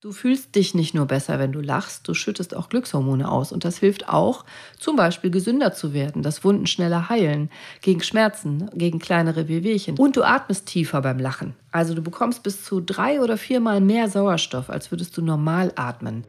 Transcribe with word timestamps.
Du 0.00 0.12
fühlst 0.12 0.54
dich 0.54 0.76
nicht 0.76 0.94
nur 0.94 1.06
besser, 1.06 1.40
wenn 1.40 1.50
du 1.50 1.60
lachst, 1.60 2.06
du 2.06 2.14
schüttest 2.14 2.54
auch 2.54 2.68
Glückshormone 2.68 3.28
aus. 3.28 3.50
Und 3.50 3.64
das 3.64 3.78
hilft 3.78 4.08
auch, 4.08 4.44
zum 4.78 4.94
Beispiel 4.94 5.32
gesünder 5.32 5.72
zu 5.72 5.92
werden, 5.92 6.22
dass 6.22 6.44
Wunden 6.44 6.68
schneller 6.68 7.08
heilen, 7.08 7.50
gegen 7.82 8.00
Schmerzen, 8.04 8.70
gegen 8.74 9.00
kleinere 9.00 9.48
Wehwehchen. 9.48 9.98
Und 9.98 10.16
du 10.16 10.22
atmest 10.22 10.66
tiefer 10.66 11.02
beim 11.02 11.18
Lachen. 11.18 11.56
Also 11.72 11.94
du 11.94 12.02
bekommst 12.02 12.44
bis 12.44 12.64
zu 12.64 12.80
drei 12.80 13.20
oder 13.20 13.36
viermal 13.36 13.80
mehr 13.80 14.08
Sauerstoff, 14.08 14.70
als 14.70 14.92
würdest 14.92 15.16
du 15.16 15.22
normal 15.22 15.72
atmen. 15.74 16.22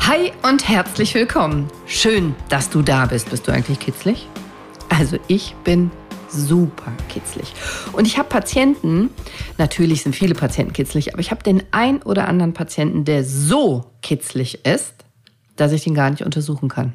Hi 0.00 0.30
und 0.42 0.68
herzlich 0.68 1.14
willkommen. 1.14 1.68
Schön, 1.86 2.34
dass 2.50 2.68
du 2.68 2.82
da 2.82 3.06
bist. 3.06 3.30
Bist 3.30 3.48
du 3.48 3.52
eigentlich 3.52 3.80
kitzlig? 3.80 4.28
Also 4.90 5.16
ich 5.26 5.54
bin 5.64 5.90
super 6.28 6.92
kitzlig. 7.08 7.52
Und 7.92 8.06
ich 8.06 8.18
habe 8.18 8.28
Patienten, 8.28 9.10
natürlich 9.58 10.02
sind 10.02 10.14
viele 10.14 10.34
Patienten 10.34 10.72
kitzlig, 10.72 11.12
aber 11.12 11.20
ich 11.20 11.30
habe 11.30 11.42
den 11.42 11.62
ein 11.70 12.02
oder 12.02 12.28
anderen 12.28 12.52
Patienten, 12.52 13.04
der 13.04 13.24
so 13.24 13.84
kitzlig 14.02 14.66
ist, 14.66 14.94
dass 15.56 15.72
ich 15.72 15.84
den 15.84 15.94
gar 15.94 16.10
nicht 16.10 16.22
untersuchen 16.22 16.68
kann. 16.68 16.92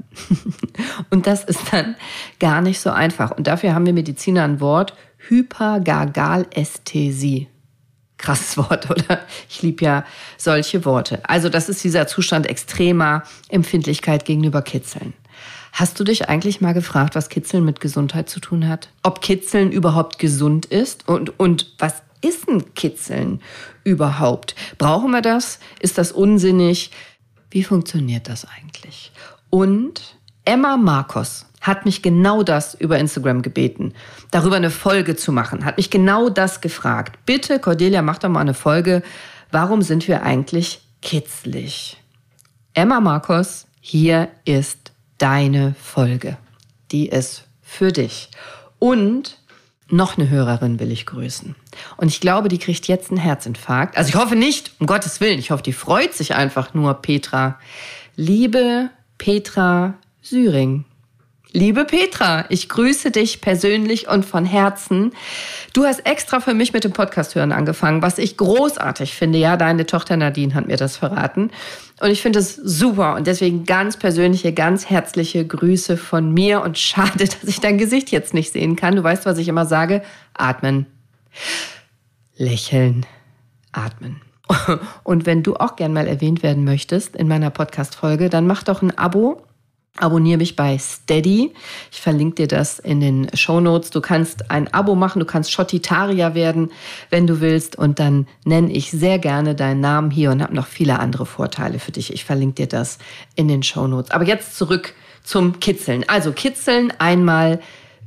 und 1.10 1.26
das 1.28 1.44
ist 1.44 1.60
dann 1.72 1.96
gar 2.40 2.62
nicht 2.62 2.80
so 2.80 2.92
einfach. 2.92 3.32
Und 3.32 3.48
dafür 3.48 3.74
haben 3.74 3.86
wir 3.86 3.94
Mediziner 3.94 4.44
ein 4.44 4.60
Wort, 4.60 4.94
Hypergargalästhesie. 5.28 7.48
Krasses 8.18 8.58
Wort, 8.58 8.90
oder? 8.92 9.22
Ich 9.50 9.64
liebe 9.64 9.84
ja 9.84 10.06
solche 10.38 10.86
Worte. 10.86 11.28
Also 11.28 11.50
das 11.50 11.70
ist 11.70 11.84
dieser 11.84 12.06
Zustand 12.06 12.46
extremer 12.46 13.24
Empfindlichkeit 13.50 14.26
gegenüber 14.26 14.62
Kitzeln. 14.62 15.16
Hast 15.72 16.00
du 16.00 16.04
dich 16.04 16.30
eigentlich 16.30 16.62
mal 16.62 16.74
gefragt, 16.74 17.16
was 17.16 17.30
Kitzeln 17.30 17.64
mit 17.64 17.80
Gesundheit 17.80 18.30
zu 18.30 18.40
tun 18.40 18.68
hat? 18.68 18.90
Ob 19.04 19.22
Kitzeln 19.22 19.72
überhaupt 19.72 20.20
gesund 20.20 20.66
ist? 20.66 21.08
Und, 21.08 21.40
und 21.40 21.74
was 21.80 22.02
ist 22.22 22.48
ein 22.48 22.74
Kitzeln 22.76 23.42
überhaupt? 23.84 24.56
Brauchen 24.78 25.12
wir 25.12 25.22
das? 25.22 25.60
Ist 25.80 25.98
das 25.98 26.12
unsinnig? 26.12 26.92
Wie 27.50 27.64
funktioniert 27.64 28.28
das 28.30 28.46
eigentlich? 28.46 29.12
Und 29.50 30.18
Emma 30.46 30.78
Marcos 30.78 31.46
hat 31.62 31.86
mich 31.86 32.02
genau 32.02 32.42
das 32.42 32.74
über 32.74 32.98
Instagram 32.98 33.44
gebeten, 33.44 33.94
darüber 34.32 34.56
eine 34.56 34.72
Folge 34.72 35.16
zu 35.16 35.32
machen, 35.32 35.64
hat 35.64 35.78
mich 35.78 35.92
genau 35.92 36.30
das 36.30 36.60
gefragt. 36.62 37.20
Bitte, 37.26 37.60
Cordelia, 37.60 38.02
mach 38.02 38.18
doch 38.18 38.30
mal 38.30 38.40
eine 38.40 38.56
Folge. 38.56 39.04
Warum 39.52 39.84
sind 39.84 40.08
wir 40.08 40.24
eigentlich 40.24 40.82
kitzlig? 41.04 41.98
Emma 42.74 43.00
Marcos, 43.00 43.68
hier 43.80 44.30
ist 44.46 44.81
deine 45.22 45.76
Folge. 45.82 46.38
Die 46.92 47.08
ist 47.08 47.46
für 47.62 47.92
dich. 47.92 48.30
Und 48.80 49.38
noch 49.88 50.18
eine 50.18 50.30
Hörerin 50.30 50.80
will 50.80 50.92
ich 50.92 51.06
grüßen. 51.06 51.56
Und 51.98 52.08
ich 52.08 52.22
glaube, 52.22 52.50
die 52.50 52.58
kriegt 52.58 52.88
jetzt 52.88 53.12
einen 53.12 53.20
Herzinfarkt. 53.20 53.98
Also 53.98 54.10
ich 54.10 54.16
hoffe 54.16 54.36
nicht, 54.36 54.72
um 54.80 54.88
Gottes 54.88 55.20
Willen. 55.22 55.38
Ich 55.38 55.52
hoffe, 55.52 55.64
die 55.64 55.74
freut 55.74 56.14
sich 56.14 56.34
einfach 56.34 56.74
nur, 56.74 56.94
Petra. 56.96 57.60
Liebe 58.16 58.90
Petra 59.18 59.96
Syring. 60.22 60.86
Liebe 61.54 61.84
Petra, 61.84 62.46
ich 62.48 62.70
grüße 62.70 63.12
dich 63.12 63.42
persönlich 63.42 64.08
und 64.08 64.26
von 64.26 64.46
Herzen. 64.46 65.12
Du 65.74 65.84
hast 65.84 66.06
extra 66.06 66.40
für 66.40 66.54
mich 66.54 66.72
mit 66.72 66.86
dem 66.86 66.94
Podcast 66.94 67.36
hören 67.36 67.52
angefangen, 67.52 68.02
was 68.02 68.20
ich 68.20 68.38
großartig 68.38 69.14
finde. 69.16 69.38
Ja, 69.38 69.58
deine 69.58 69.86
Tochter 69.86 70.16
Nadine 70.16 70.54
hat 70.54 70.68
mir 70.68 70.78
das 70.78 70.96
verraten. 70.96 71.52
Und 72.00 72.10
ich 72.10 72.22
finde 72.22 72.40
es 72.40 72.56
super. 72.56 73.16
Und 73.16 73.28
deswegen 73.28 73.66
ganz 73.66 73.98
persönliche, 73.98 74.54
ganz 74.54 74.90
herzliche 74.90 75.46
Grüße 75.46 75.98
von 75.98 76.34
mir. 76.34 76.62
Und 76.62 76.78
schade, 76.78 77.18
dass 77.18 77.44
ich 77.44 77.60
dein 77.60 77.78
Gesicht 77.78 78.12
jetzt 78.12 78.34
nicht 78.34 78.54
sehen 78.54 78.78
kann. 78.78 78.96
Du 78.96 79.04
weißt, 79.04 79.26
was 79.26 79.38
ich 79.38 79.50
immer 79.50 79.66
sage. 79.66 80.04
Atmen. 80.34 80.86
Lächeln. 82.38 83.06
Atmen. 83.74 84.22
Und 85.04 85.26
wenn 85.26 85.44
du 85.44 85.56
auch 85.58 85.76
gern 85.76 85.92
mal 85.92 86.08
erwähnt 86.08 86.44
werden 86.44 86.64
möchtest 86.64 87.18
in 87.18 87.28
meiner 87.28 87.50
Podcast-Folge, 87.50 88.30
dann 88.30 88.48
mach 88.48 88.64
doch 88.64 88.82
ein 88.82 88.98
Abo 88.98 89.44
Abonniere 89.98 90.38
mich 90.38 90.56
bei 90.56 90.78
Steady. 90.78 91.54
Ich 91.92 92.00
verlinke 92.00 92.36
dir 92.36 92.48
das 92.48 92.80
in 92.80 93.02
den 93.02 93.30
Show 93.36 93.60
Notes. 93.60 93.90
Du 93.90 94.00
kannst 94.00 94.50
ein 94.50 94.74
Abo 94.74 94.96
machen, 94.96 95.20
du 95.20 95.26
kannst 95.26 95.52
Schottitarier 95.52 96.34
werden, 96.34 96.72
wenn 97.10 97.28
du 97.28 97.42
willst. 97.42 97.78
Und 97.78 98.00
dann 98.00 98.26
nenne 98.46 98.72
ich 98.72 98.90
sehr 98.90 99.20
gerne 99.20 99.54
deinen 99.54 99.82
Namen 99.82 100.10
hier 100.10 100.32
und 100.32 100.42
habe 100.42 100.56
noch 100.56 100.68
viele 100.68 101.00
andere 101.00 101.26
Vorteile 101.26 101.78
für 101.78 101.92
dich. 101.92 102.14
Ich 102.14 102.24
verlinke 102.24 102.56
dir 102.56 102.68
das 102.68 103.00
in 103.36 103.50
den 103.50 103.64
Show 103.64 103.86
Notes. 103.86 104.12
Aber 104.12 104.24
jetzt 104.24 104.56
zurück 104.56 104.94
zum 105.24 105.60
Kitzeln. 105.60 106.06
Also 106.08 106.32
Kitzeln 106.32 106.94
einmal 106.98 107.60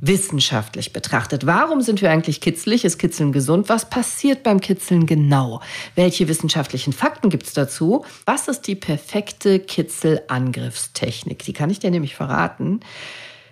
wissenschaftlich 0.07 0.93
betrachtet. 0.93 1.45
Warum 1.45 1.81
sind 1.81 2.01
wir 2.01 2.11
eigentlich 2.11 2.41
kitzlig? 2.41 2.85
Ist 2.85 2.99
Kitzeln 2.99 3.31
gesund? 3.31 3.69
Was 3.69 3.89
passiert 3.89 4.43
beim 4.43 4.59
Kitzeln 4.59 5.05
genau? 5.05 5.61
Welche 5.95 6.27
wissenschaftlichen 6.27 6.93
Fakten 6.93 7.29
gibt 7.29 7.47
es 7.47 7.53
dazu? 7.53 8.05
Was 8.25 8.47
ist 8.47 8.67
die 8.67 8.75
perfekte 8.75 9.59
Kitzelangriffstechnik? 9.59 11.43
Die 11.43 11.53
kann 11.53 11.69
ich 11.69 11.79
dir 11.79 11.91
nämlich 11.91 12.15
verraten. 12.15 12.81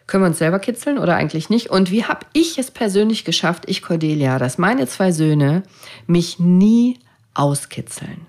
Können 0.06 0.24
wir 0.24 0.28
uns 0.28 0.38
selber 0.38 0.60
kitzeln 0.60 0.98
oder 0.98 1.16
eigentlich 1.16 1.50
nicht? 1.50 1.70
Und 1.70 1.90
wie 1.90 2.04
habe 2.04 2.26
ich 2.34 2.58
es 2.58 2.72
persönlich 2.72 3.24
geschafft, 3.24 3.64
ich 3.68 3.82
Cordelia, 3.82 4.38
dass 4.38 4.58
meine 4.58 4.86
zwei 4.88 5.12
Söhne 5.12 5.64
mich 6.08 6.40
nie 6.40 7.00
auskitzeln? 7.34 8.28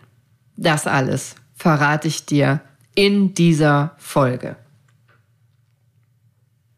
Das 0.56 0.86
alles 0.86 1.34
verrate 1.54 2.08
ich 2.08 2.26
dir 2.26 2.60
in 2.94 3.34
dieser 3.34 3.96
Folge. 3.98 4.56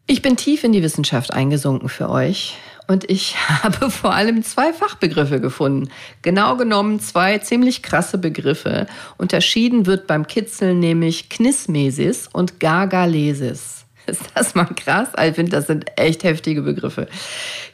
Ich 0.09 0.21
bin 0.21 0.37
tief 0.37 0.63
in 0.63 0.71
die 0.71 0.83
Wissenschaft 0.83 1.33
eingesunken 1.33 1.89
für 1.89 2.09
euch 2.09 2.55
und 2.87 3.09
ich 3.09 3.35
habe 3.63 3.91
vor 3.91 4.13
allem 4.13 4.41
zwei 4.41 4.71
Fachbegriffe 4.71 5.41
gefunden. 5.41 5.89
Genau 6.21 6.55
genommen 6.55 7.01
zwei 7.01 7.39
ziemlich 7.39 7.83
krasse 7.83 8.17
Begriffe. 8.17 8.87
Unterschieden 9.17 9.85
wird 9.85 10.07
beim 10.07 10.25
Kitzeln 10.25 10.79
nämlich 10.79 11.27
Knismesis 11.27 12.29
und 12.31 12.61
Gargalesis. 12.61 13.86
Ist 14.11 14.23
das 14.33 14.55
mal 14.55 14.65
krass? 14.65 15.09
Ich 15.21 15.35
finde, 15.35 15.51
das 15.51 15.67
sind 15.67 15.85
echt 15.97 16.23
heftige 16.23 16.61
Begriffe. 16.61 17.07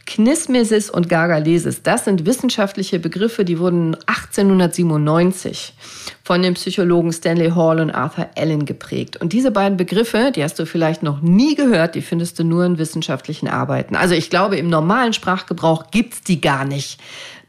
Knismesis 0.08 0.90
und 0.90 1.08
Gargalesis, 1.08 1.84
das 1.84 2.06
sind 2.06 2.26
wissenschaftliche 2.26 3.00
Begriffe, 3.00 3.46
die 3.46 3.60
wurden 3.60 3.96
1897 4.08 5.76
von 6.24 6.42
den 6.42 6.56
Psychologen 6.56 7.14
Stanley 7.14 7.52
Hall 7.52 7.80
und 7.80 7.92
Arthur 7.92 8.30
Allen 8.36 8.66
geprägt. 8.66 9.18
Und 9.18 9.32
diese 9.32 9.52
beiden 9.52 9.78
Begriffe, 9.78 10.32
die 10.36 10.44
hast 10.44 10.58
du 10.58 10.66
vielleicht 10.66 11.04
noch 11.04 11.22
nie 11.22 11.56
gehört, 11.56 11.96
die 11.96 12.02
findest 12.02 12.40
du 12.40 12.44
nur 12.44 12.66
in 12.66 12.78
wissenschaftlichen 12.78 13.48
Arbeiten. 13.48 13.96
Also 13.96 14.16
ich 14.16 14.30
glaube, 14.30 14.58
im 14.58 14.70
normalen 14.70 15.14
Sprachgebrauch 15.14 15.92
gibt's 15.92 16.22
die 16.22 16.42
gar 16.42 16.66
nicht 16.66 17.00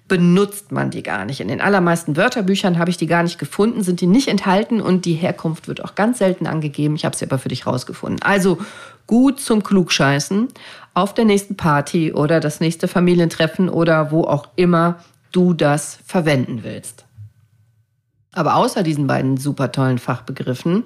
benutzt 0.06 0.70
man 0.70 0.90
die 0.90 1.02
gar 1.02 1.24
nicht. 1.24 1.40
In 1.40 1.48
den 1.48 1.60
allermeisten 1.60 2.16
Wörterbüchern 2.16 2.78
habe 2.78 2.90
ich 2.90 2.98
die 2.98 3.06
gar 3.06 3.22
nicht 3.22 3.38
gefunden, 3.38 3.82
sind 3.82 4.00
die 4.00 4.06
nicht 4.06 4.28
enthalten 4.28 4.80
und 4.80 5.06
die 5.06 5.14
Herkunft 5.14 5.66
wird 5.66 5.82
auch 5.82 5.94
ganz 5.94 6.18
selten 6.18 6.46
angegeben. 6.46 6.94
Ich 6.94 7.04
habe 7.04 7.16
sie 7.16 7.24
aber 7.24 7.38
für 7.38 7.48
dich 7.48 7.66
rausgefunden. 7.66 8.20
Also 8.22 8.58
gut 9.06 9.40
zum 9.40 9.62
Klugscheißen 9.62 10.48
auf 10.92 11.14
der 11.14 11.24
nächsten 11.24 11.56
Party 11.56 12.12
oder 12.12 12.40
das 12.40 12.60
nächste 12.60 12.86
Familientreffen 12.86 13.68
oder 13.68 14.10
wo 14.10 14.24
auch 14.24 14.48
immer 14.56 15.02
du 15.32 15.54
das 15.54 15.98
verwenden 16.04 16.60
willst. 16.62 17.06
Aber 18.32 18.56
außer 18.56 18.82
diesen 18.82 19.06
beiden 19.06 19.36
super 19.36 19.72
tollen 19.72 19.98
Fachbegriffen 19.98 20.84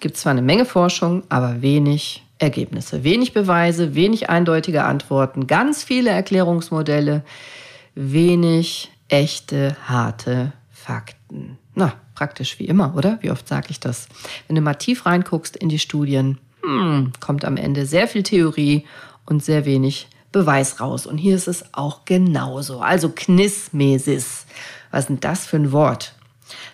gibt 0.00 0.16
es 0.16 0.22
zwar 0.22 0.32
eine 0.32 0.42
Menge 0.42 0.66
Forschung, 0.66 1.22
aber 1.28 1.62
wenig 1.62 2.24
Ergebnisse. 2.42 3.04
Wenig 3.04 3.32
Beweise, 3.32 3.94
wenig 3.94 4.28
eindeutige 4.28 4.84
Antworten, 4.84 5.46
ganz 5.46 5.84
viele 5.84 6.10
Erklärungsmodelle, 6.10 7.22
wenig 7.94 8.90
echte, 9.08 9.76
harte 9.86 10.52
Fakten. 10.70 11.58
Na, 11.74 11.94
praktisch 12.14 12.58
wie 12.58 12.64
immer, 12.64 12.94
oder? 12.96 13.18
Wie 13.20 13.30
oft 13.30 13.46
sage 13.46 13.68
ich 13.70 13.78
das? 13.78 14.08
Wenn 14.46 14.56
du 14.56 14.62
mal 14.62 14.74
tief 14.74 15.06
reinguckst 15.06 15.56
in 15.56 15.68
die 15.68 15.78
Studien, 15.78 16.38
hm, 16.62 17.12
kommt 17.20 17.44
am 17.44 17.56
Ende 17.56 17.86
sehr 17.86 18.08
viel 18.08 18.24
Theorie 18.24 18.84
und 19.24 19.44
sehr 19.44 19.64
wenig 19.64 20.08
Beweis 20.32 20.80
raus. 20.80 21.06
Und 21.06 21.18
hier 21.18 21.36
ist 21.36 21.46
es 21.46 21.64
auch 21.72 22.04
genauso. 22.04 22.80
Also 22.80 23.10
Knismesis. 23.10 24.46
Was 24.90 25.08
ist 25.08 25.24
das 25.24 25.46
für 25.46 25.56
ein 25.56 25.70
Wort? 25.72 26.14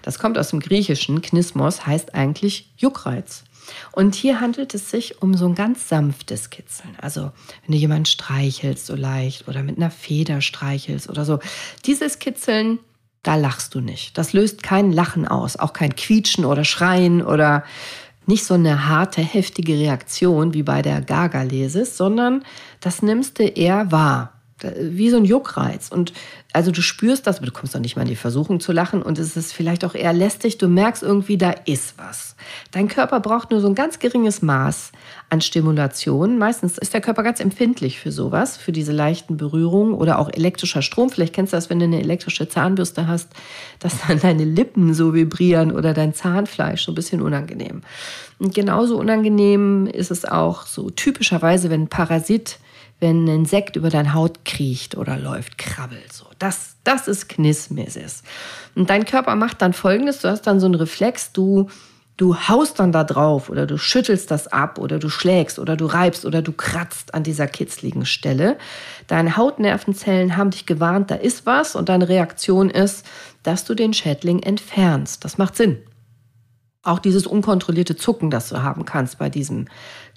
Das 0.02 0.18
kommt 0.18 0.38
aus 0.38 0.50
dem 0.50 0.60
Griechischen. 0.60 1.20
Knismos 1.20 1.86
heißt 1.86 2.14
eigentlich 2.14 2.70
Juckreiz. 2.76 3.44
Und 3.92 4.14
hier 4.14 4.40
handelt 4.40 4.74
es 4.74 4.90
sich 4.90 5.22
um 5.22 5.34
so 5.34 5.46
ein 5.46 5.54
ganz 5.54 5.88
sanftes 5.88 6.50
Kitzeln. 6.50 6.96
Also 7.00 7.32
wenn 7.64 7.72
du 7.72 7.78
jemanden 7.78 8.06
streichelst 8.06 8.86
so 8.86 8.94
leicht 8.94 9.48
oder 9.48 9.62
mit 9.62 9.76
einer 9.76 9.90
Feder 9.90 10.40
streichelst 10.40 11.08
oder 11.08 11.24
so. 11.24 11.38
Dieses 11.86 12.18
Kitzeln, 12.18 12.78
da 13.22 13.34
lachst 13.36 13.74
du 13.74 13.80
nicht. 13.80 14.16
Das 14.16 14.32
löst 14.32 14.62
kein 14.62 14.92
Lachen 14.92 15.26
aus, 15.26 15.56
auch 15.56 15.72
kein 15.72 15.96
Quietschen 15.96 16.44
oder 16.44 16.64
Schreien 16.64 17.22
oder 17.22 17.64
nicht 18.26 18.44
so 18.44 18.54
eine 18.54 18.86
harte, 18.86 19.22
heftige 19.22 19.74
Reaktion 19.74 20.52
wie 20.52 20.62
bei 20.62 20.82
der 20.82 21.00
Gargalesis, 21.00 21.96
sondern 21.96 22.44
das 22.80 23.02
nimmst 23.02 23.38
du 23.38 23.44
eher 23.44 23.90
wahr. 23.90 24.37
Wie 24.80 25.10
so 25.10 25.16
ein 25.16 25.24
Juckreiz. 25.24 25.90
Und 25.90 26.12
also 26.52 26.70
du 26.70 26.80
spürst 26.80 27.26
das, 27.26 27.36
aber 27.36 27.46
du 27.46 27.52
kommst 27.52 27.74
doch 27.74 27.80
nicht 27.80 27.96
mal 27.96 28.02
in 28.02 28.08
die 28.08 28.16
Versuchung 28.16 28.58
zu 28.58 28.72
lachen 28.72 29.02
und 29.02 29.18
es 29.18 29.36
ist 29.36 29.52
vielleicht 29.52 29.84
auch 29.84 29.94
eher 29.94 30.12
lästig. 30.12 30.58
Du 30.58 30.68
merkst 30.68 31.02
irgendwie, 31.02 31.36
da 31.36 31.50
ist 31.66 31.94
was. 31.98 32.36
Dein 32.70 32.88
Körper 32.88 33.20
braucht 33.20 33.50
nur 33.50 33.60
so 33.60 33.68
ein 33.68 33.74
ganz 33.74 33.98
geringes 33.98 34.42
Maß 34.42 34.92
an 35.30 35.40
Stimulation. 35.40 36.38
Meistens 36.38 36.78
ist 36.78 36.94
der 36.94 37.00
Körper 37.00 37.22
ganz 37.22 37.40
empfindlich 37.40 38.00
für 38.00 38.10
sowas, 38.10 38.56
für 38.56 38.72
diese 38.72 38.92
leichten 38.92 39.36
Berührungen 39.36 39.94
oder 39.94 40.18
auch 40.18 40.30
elektrischer 40.32 40.82
Strom. 40.82 41.10
Vielleicht 41.10 41.34
kennst 41.34 41.52
du 41.52 41.56
das, 41.56 41.68
wenn 41.68 41.78
du 41.78 41.84
eine 41.84 42.00
elektrische 42.00 42.48
Zahnbürste 42.48 43.06
hast, 43.06 43.28
dass 43.78 44.06
dann 44.06 44.18
deine 44.18 44.44
Lippen 44.44 44.94
so 44.94 45.14
vibrieren 45.14 45.70
oder 45.70 45.92
dein 45.92 46.14
Zahnfleisch 46.14 46.84
so 46.84 46.92
ein 46.92 46.94
bisschen 46.94 47.20
unangenehm. 47.20 47.82
Und 48.38 48.54
genauso 48.54 48.98
unangenehm 48.98 49.86
ist 49.86 50.10
es 50.10 50.24
auch 50.24 50.66
so 50.66 50.90
typischerweise, 50.90 51.70
wenn 51.70 51.82
ein 51.82 51.88
Parasit 51.88 52.58
wenn 53.00 53.24
ein 53.24 53.28
Insekt 53.28 53.76
über 53.76 53.90
deine 53.90 54.14
Haut 54.14 54.44
kriecht 54.44 54.96
oder 54.96 55.16
läuft, 55.16 55.58
krabbelt 55.58 56.12
so. 56.12 56.26
Das, 56.38 56.76
das 56.84 57.06
ist 57.06 57.28
Knismesis. 57.28 58.22
Und 58.74 58.90
dein 58.90 59.04
Körper 59.04 59.36
macht 59.36 59.62
dann 59.62 59.72
folgendes: 59.72 60.20
Du 60.20 60.28
hast 60.28 60.42
dann 60.42 60.60
so 60.60 60.66
einen 60.66 60.74
Reflex, 60.74 61.32
du, 61.32 61.68
du 62.16 62.36
haust 62.36 62.80
dann 62.80 62.92
da 62.92 63.04
drauf 63.04 63.48
oder 63.48 63.66
du 63.66 63.78
schüttelst 63.78 64.30
das 64.30 64.48
ab 64.48 64.78
oder 64.78 64.98
du 64.98 65.08
schlägst 65.08 65.58
oder 65.58 65.76
du 65.76 65.86
reibst 65.86 66.26
oder 66.26 66.42
du 66.42 66.52
kratzt 66.52 67.14
an 67.14 67.22
dieser 67.22 67.46
kitzligen 67.46 68.04
Stelle. 68.04 68.58
Deine 69.06 69.36
Hautnervenzellen 69.36 70.36
haben 70.36 70.50
dich 70.50 70.66
gewarnt, 70.66 71.10
da 71.10 71.14
ist 71.14 71.46
was 71.46 71.76
und 71.76 71.88
deine 71.88 72.08
Reaktion 72.08 72.68
ist, 72.68 73.06
dass 73.44 73.64
du 73.64 73.74
den 73.74 73.94
Schädling 73.94 74.42
entfernst. 74.42 75.24
Das 75.24 75.38
macht 75.38 75.56
Sinn. 75.56 75.78
Auch 76.82 76.98
dieses 76.98 77.26
unkontrollierte 77.26 77.96
Zucken, 77.96 78.30
das 78.30 78.48
du 78.48 78.62
haben 78.62 78.84
kannst 78.84 79.18
bei 79.18 79.28
diesem 79.28 79.66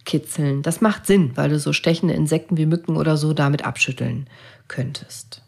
kitzeln. 0.06 0.62
Das 0.62 0.82
macht 0.82 1.06
Sinn, 1.06 1.32
weil 1.36 1.50
du 1.50 1.60
so 1.60 1.74
stechende 1.74 2.14
Insekten 2.14 2.58
wie 2.58 2.66
Mücken 2.66 2.98
oder 2.98 3.18
so 3.18 3.34
damit 3.34 3.66
abschütteln 3.66 4.28
könntest. 4.68 5.42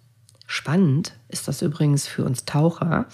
Spannend 0.45 1.13
ist 1.29 1.47
das 1.47 1.61
übrigens 1.61 2.05
für 2.05 2.23
uns 2.25 2.45
Taucher, 2.45 3.05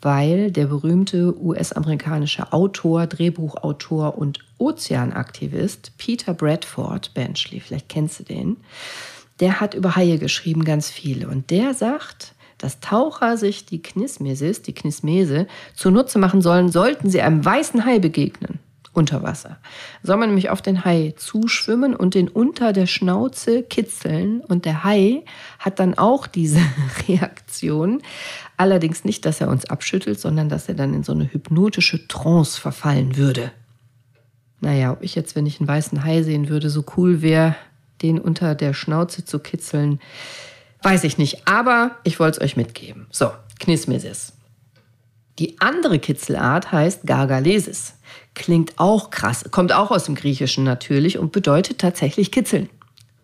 weil 0.00 0.50
der 0.50 0.66
berühmte 0.66 1.38
US-amerikanische 1.38 2.52
Autor, 2.52 3.06
Drehbuchautor 3.06 4.16
und 4.16 4.38
Ozeanaktivist 4.58 5.92
Peter 5.98 6.32
Bradford 6.32 7.12
Benchley, 7.12 7.60
vielleicht 7.60 7.88
kennst 7.88 8.20
du 8.20 8.24
den, 8.24 8.56
der 9.40 9.60
hat 9.60 9.74
über 9.74 9.96
Haie 9.96 10.18
geschrieben 10.18 10.64
ganz 10.64 10.88
viele 10.88 11.28
und 11.28 11.50
der 11.50 11.74
sagt, 11.74 12.34
dass 12.56 12.80
Taucher 12.80 13.36
sich 13.36 13.66
die 13.66 13.82
Knismesis, 13.82 14.62
die 14.62 14.72
Knismese, 14.72 15.46
zunutze 15.74 16.18
machen 16.18 16.40
sollen, 16.40 16.70
sollten 16.70 17.10
sie 17.10 17.20
einem 17.20 17.44
weißen 17.44 17.84
Hai 17.84 17.98
begegnen 17.98 18.58
unter 18.96 19.22
Wasser. 19.22 19.58
Soll 20.02 20.16
man 20.16 20.30
nämlich 20.30 20.50
auf 20.50 20.62
den 20.62 20.84
Hai 20.84 21.14
zuschwimmen 21.16 21.94
und 21.94 22.14
den 22.14 22.28
unter 22.28 22.72
der 22.72 22.86
Schnauze 22.86 23.62
kitzeln 23.62 24.40
und 24.40 24.64
der 24.64 24.84
Hai 24.84 25.22
hat 25.58 25.78
dann 25.78 25.98
auch 25.98 26.26
diese 26.26 26.60
Reaktion. 27.08 28.02
Allerdings 28.56 29.04
nicht, 29.04 29.26
dass 29.26 29.40
er 29.40 29.48
uns 29.48 29.66
abschüttelt, 29.66 30.18
sondern 30.18 30.48
dass 30.48 30.68
er 30.68 30.74
dann 30.74 30.94
in 30.94 31.04
so 31.04 31.12
eine 31.12 31.30
hypnotische 31.30 32.08
Trance 32.08 32.58
verfallen 32.58 33.16
würde. 33.16 33.52
Naja, 34.60 34.92
ob 34.92 35.02
ich 35.02 35.14
jetzt, 35.14 35.36
wenn 35.36 35.46
ich 35.46 35.60
einen 35.60 35.68
weißen 35.68 36.02
Hai 36.02 36.22
sehen 36.22 36.48
würde, 36.48 36.70
so 36.70 36.84
cool 36.96 37.20
wäre, 37.20 37.54
den 38.00 38.18
unter 38.18 38.54
der 38.54 38.72
Schnauze 38.72 39.24
zu 39.24 39.38
kitzeln, 39.38 40.00
weiß 40.82 41.04
ich 41.04 41.18
nicht. 41.18 41.46
Aber 41.46 41.96
ich 42.04 42.18
wollte 42.18 42.38
es 42.40 42.44
euch 42.44 42.56
mitgeben. 42.56 43.06
So, 43.10 43.30
Knismesis. 43.60 44.32
Die 45.38 45.60
andere 45.60 45.98
Kitzelart 45.98 46.72
heißt 46.72 47.06
Gargalesis. 47.06 47.94
Klingt 48.36 48.74
auch 48.76 49.08
krass, 49.08 49.46
kommt 49.50 49.72
auch 49.72 49.90
aus 49.90 50.04
dem 50.04 50.14
Griechischen 50.14 50.62
natürlich 50.62 51.18
und 51.18 51.32
bedeutet 51.32 51.78
tatsächlich 51.78 52.30
kitzeln. 52.30 52.68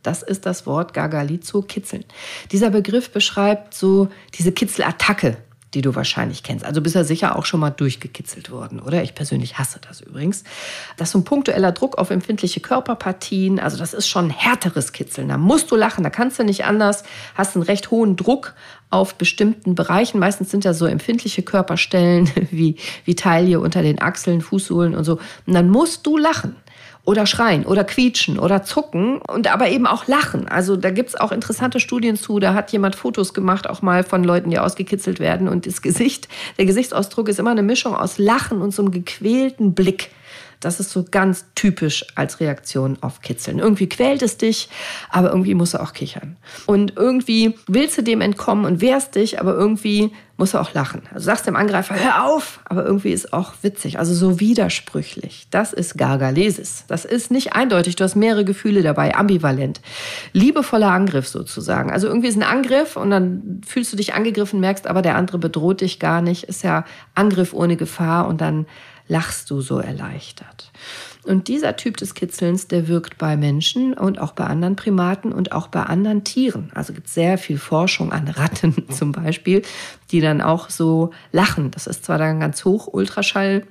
Das 0.03 0.23
ist 0.23 0.47
das 0.47 0.67
Wort 0.67 0.95
Gargalizo, 0.95 1.61
kitzeln. 1.61 2.05
Dieser 2.51 2.71
Begriff 2.71 3.11
beschreibt 3.11 3.75
so 3.75 4.09
diese 4.39 4.53
Kitzelattacke, 4.53 5.37
die 5.75 5.83
du 5.83 5.95
wahrscheinlich 5.95 6.43
kennst. 6.43 6.65
Also 6.65 6.81
bist 6.81 6.95
du 6.95 7.05
sicher 7.05 7.37
auch 7.37 7.47
schon 7.47 7.61
mal 7.61 7.71
durchgekitzelt 7.71 8.51
worden, 8.51 8.81
oder? 8.81 9.03
Ich 9.03 9.15
persönlich 9.15 9.59
hasse 9.59 9.81
das 9.87 10.01
übrigens. 10.01 10.45
Das 10.97 11.09
ist 11.09 11.13
so 11.13 11.19
ein 11.19 11.25
punktueller 11.25 11.73
Druck 11.73 11.99
auf 11.99 12.11
empfindliche 12.11 12.61
Körperpartien. 12.61 13.59
Also 13.59 13.79
das 13.79 13.95
ist 13.95 14.09
schon 14.09 14.31
härteres 14.31 14.93
Kitzeln. 14.93 15.29
Da 15.29 15.39
musst 15.39 15.71
du 15.71 15.77
lachen, 15.77 16.05
da 16.05 16.11
kannst 16.11 16.39
du 16.39 16.45
nicht 16.45 16.65
anders. 16.65 17.05
Hast 17.35 17.57
einen 17.57 17.65
recht 17.65 17.91
hohen 17.91 18.17
Druck 18.17 18.55
auf 18.91 19.15
bestimmten 19.15 19.75
Bereichen. 19.75 20.19
Meistens 20.19 20.51
sind 20.51 20.67
da 20.67 20.75
so 20.75 20.85
empfindliche 20.85 21.43
Körperstellen 21.43 22.31
wie, 22.51 22.77
wie 23.05 23.15
Taille 23.15 23.59
unter 23.59 23.83
den 23.83 24.01
Achseln, 24.01 24.43
Fußsohlen 24.43 24.95
und 24.95 25.05
so. 25.05 25.19
Und 25.47 25.55
dann 25.55 25.71
musst 25.71 26.07
du 26.07 26.19
lachen 26.19 26.57
oder 27.05 27.27
schreien 27.27 27.67
oder 27.67 27.83
quietschen 27.85 28.39
oder 28.39 28.63
zucken 28.63 29.19
und 29.19 29.53
aber 29.53 29.69
eben 29.69 29.87
auch 29.87 30.07
lachen. 30.07 30.47
Also 30.47 30.77
da 30.77 30.91
gibt's 30.91 31.17
auch 31.17 31.33
interessante 31.33 31.81
Studien 31.81 32.17
zu. 32.17 32.39
Da 32.39 32.55
hat 32.55 32.71
jemand 32.71 32.95
Fotos 32.95 33.35
gemacht, 33.35 33.69
auch 33.69 33.83
mal 33.83 34.05
von 34.05 34.23
Leuten, 34.23 34.51
die 34.51 34.59
ausgekitzelt 34.59 35.19
werden. 35.19 35.49
Und 35.49 35.67
das 35.67 35.83
Gesicht, 35.83 36.29
der 36.59 36.67
Gesichtsausdruck 36.67 37.29
ist 37.29 37.41
immer 37.41 37.51
eine 37.51 37.63
Mischung 37.63 37.97
aus 37.97 38.19
Lachen 38.19 38.61
und 38.61 38.73
so 38.73 38.83
einem 38.83 38.93
gequälten 38.93 39.75
Blick. 39.75 40.11
Das 40.65 40.81
ist 40.81 40.91
so 40.91 41.05
ganz 41.11 41.47
typisch 41.55 42.07
als 42.15 42.41
Reaktion 42.41 42.97
auf 43.01 43.21
Kitzeln. 43.21 43.59
Irgendwie 43.59 43.89
quält 43.89 44.23
es 44.23 44.39
dich, 44.39 44.69
aber 45.11 45.31
irgendwie 45.31 45.55
musst 45.55 45.75
du 45.75 45.83
auch 45.83 45.93
kichern. 45.93 46.37
Und 46.67 46.95
irgendwie 46.97 47.55
willst 47.67 47.99
du 47.99 48.03
dem 48.03 48.21
entkommen 48.21 48.65
und 48.65 48.81
wehrst 48.81 49.15
dich, 49.17 49.41
aber 49.41 49.55
irgendwie 49.55 50.13
musst 50.43 50.55
du 50.55 50.59
auch 50.59 50.75
lachen. 50.75 51.03
Also 51.13 51.27
sagst 51.27 51.47
dem 51.47 51.57
Angreifer, 51.57 51.95
hör 51.95 52.25
auf, 52.25 52.61
aber 52.65 52.85
irgendwie 52.85 53.11
ist 53.11 53.33
auch 53.33 53.53
witzig, 53.63 53.99
also 53.99 54.15
so 54.15 54.41
widersprüchlich. 54.41 55.47
Das 55.51 55.73
ist 55.73 55.97
Gargalesis. 55.97 56.85
Das 56.89 57.05
ist 57.05 57.31
nicht 57.31 57.53
eindeutig, 57.53 57.97
du 57.97 58.05
hast 58.05 58.17
mehrere 58.17 58.45
Gefühle 58.45 58.83
dabei, 58.83 59.15
ambivalent. 59.15 59.81
Liebevoller 60.33 60.91
Angriff 60.91 61.29
sozusagen. 61.29 61.93
Also 61.93 62.09
irgendwie 62.09 62.29
ist 62.29 62.37
ein 62.37 62.43
Angriff 62.43 62.97
und 62.97 63.11
dann 63.11 63.61
fühlst 63.67 63.93
du 63.93 63.97
dich 63.97 64.15
angegriffen, 64.15 64.59
merkst 64.59 64.87
aber, 64.87 65.03
der 65.03 65.17
andere 65.17 65.39
bedroht 65.39 65.81
dich 65.81 65.99
gar 66.01 66.23
nicht. 66.23 66.45
Ist 66.45 66.65
ja 66.65 66.85
Angriff 67.15 67.53
ohne 67.53 67.77
Gefahr 67.77 68.27
und 68.27 68.41
dann 68.41 68.67
lachst 69.09 69.51
du 69.51 69.61
so 69.61 69.79
erleichtert. 69.79 70.71
Und 71.25 71.47
dieser 71.47 71.77
Typ 71.77 71.97
des 71.99 72.15
Kitzelns, 72.15 72.67
der 72.67 72.89
wirkt 72.89 73.19
bei 73.19 73.37
Menschen 73.37 73.95
und 73.95 74.21
auch 74.21 74.33
bei 74.33 74.45
anderen 74.45 74.75
Primaten 74.75 75.33
und 75.33 75.53
auch 75.53 75.69
bei 75.69 75.83
anderen 75.85 76.25
Tieren. 76.25 76.71
Also 76.75 76.93
gibt 76.93 77.07
es 77.07 77.15
sehr 77.15 77.39
viel 77.39 77.59
Forschung 77.59 78.13
an 78.13 78.27
Ratten 78.29 78.89
zum 78.91 79.13
Beispiel, 79.13 79.63
die 80.11 80.21
dann 80.21 80.41
auch 80.41 80.69
so 80.69 81.11
lachen. 81.31 81.71
Das 81.71 81.87
ist 81.87 82.05
zwar 82.05 82.19
dann 82.19 82.41
ganz 82.41 82.65
hoch, 82.65 82.89
Ultraschall, 82.93 83.65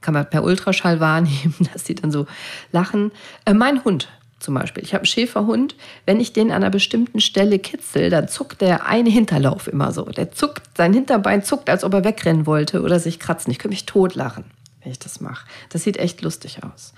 kann 0.00 0.14
man 0.14 0.28
per 0.28 0.44
Ultraschall 0.44 1.00
wahrnehmen, 1.00 1.54
dass 1.72 1.84
die 1.84 1.94
dann 1.94 2.10
so 2.10 2.26
lachen. 2.72 3.12
Äh, 3.44 3.54
mein 3.54 3.84
Hund 3.84 4.08
zum 4.38 4.54
Beispiel. 4.54 4.82
Ich 4.82 4.92
habe 4.92 5.00
einen 5.00 5.06
Schäferhund. 5.06 5.74
Wenn 6.04 6.20
ich 6.20 6.32
den 6.32 6.50
an 6.50 6.62
einer 6.62 6.70
bestimmten 6.70 7.20
Stelle 7.20 7.58
kitzel, 7.58 8.10
dann 8.10 8.28
zuckt 8.28 8.60
der 8.60 8.86
eine 8.86 9.08
Hinterlauf 9.08 9.68
immer 9.68 9.92
so. 9.92 10.04
Der 10.04 10.32
zuckt, 10.32 10.76
sein 10.76 10.92
Hinterbein 10.92 11.42
zuckt, 11.42 11.70
als 11.70 11.82
ob 11.82 11.94
er 11.94 12.04
wegrennen 12.04 12.46
wollte 12.46 12.82
oder 12.82 12.98
sich 12.98 13.18
kratzen. 13.18 13.50
Ich 13.50 13.58
könnte 13.58 13.74
mich 13.74 13.86
totlachen 13.86 14.44
wenn 14.84 14.92
ich 14.92 14.98
das 14.98 15.20
mache. 15.20 15.46
Das 15.70 15.82
sieht 15.82 15.96
echt 15.96 16.22
lustig 16.22 16.62
aus. 16.62 16.94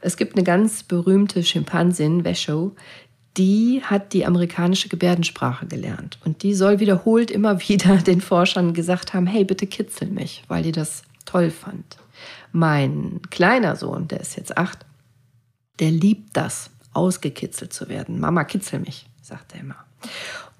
Es 0.00 0.16
gibt 0.16 0.36
eine 0.36 0.44
ganz 0.44 0.82
berühmte 0.82 1.42
Schimpansin, 1.42 2.24
Vesho, 2.24 2.76
die 3.36 3.80
hat 3.82 4.12
die 4.12 4.26
amerikanische 4.26 4.88
Gebärdensprache 4.88 5.66
gelernt. 5.66 6.18
Und 6.24 6.42
die 6.42 6.54
soll 6.54 6.80
wiederholt 6.80 7.30
immer 7.30 7.60
wieder 7.68 7.96
den 7.96 8.20
Forschern 8.20 8.74
gesagt 8.74 9.14
haben, 9.14 9.26
hey, 9.26 9.44
bitte 9.44 9.66
kitzel 9.66 10.08
mich, 10.08 10.42
weil 10.48 10.62
die 10.62 10.72
das 10.72 11.02
toll 11.24 11.50
fand. 11.50 11.96
Mein 12.52 13.20
kleiner 13.30 13.76
Sohn, 13.76 14.08
der 14.08 14.20
ist 14.20 14.36
jetzt 14.36 14.56
acht, 14.58 14.84
der 15.78 15.90
liebt 15.90 16.36
das, 16.36 16.70
ausgekitzelt 16.92 17.72
zu 17.72 17.88
werden. 17.88 18.20
Mama, 18.20 18.44
kitzel 18.44 18.78
mich, 18.78 19.06
sagt 19.22 19.54
er 19.54 19.60
immer. 19.60 19.76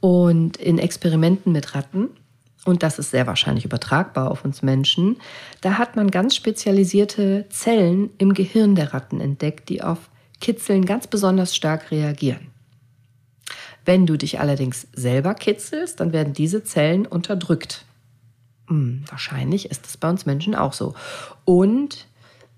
Und 0.01 0.57
in 0.57 0.79
Experimenten 0.79 1.53
mit 1.53 1.75
Ratten 1.75 2.09
und 2.65 2.83
das 2.83 2.99
ist 2.99 3.11
sehr 3.11 3.27
wahrscheinlich 3.27 3.65
übertragbar 3.65 4.31
auf 4.31 4.45
uns 4.45 4.63
Menschen, 4.63 5.17
da 5.61 5.79
hat 5.79 5.97
man 5.97 6.11
ganz 6.11 6.37
spezialisierte 6.37 7.47
Zellen 7.51 8.11
im 8.19 8.35
Gehirn 8.35 8.75
der 8.75 8.95
Ratten 8.95 9.21
entdeckt, 9.21 9.69
die 9.69 9.83
auf 9.83 10.11
Kitzeln 10.41 10.85
ganz 10.85 11.07
besonders 11.07 11.57
stark 11.57 11.91
reagieren. 11.91 12.49
Wenn 13.85 14.07
du 14.07 14.17
dich 14.17 14.39
allerdings 14.39 14.87
selber 14.93 15.35
kitzelst, 15.35 15.99
dann 15.99 16.13
werden 16.13 16.35
diese 16.35 16.63
Zellen 16.63 17.07
unterdrückt. 17.07 17.85
Hm, 18.69 19.05
wahrscheinlich 19.09 19.71
ist 19.71 19.87
es 19.87 19.97
bei 19.97 20.09
uns 20.09 20.25
Menschen 20.25 20.55
auch 20.55 20.73
so. 20.73 20.95
Und 21.45 22.07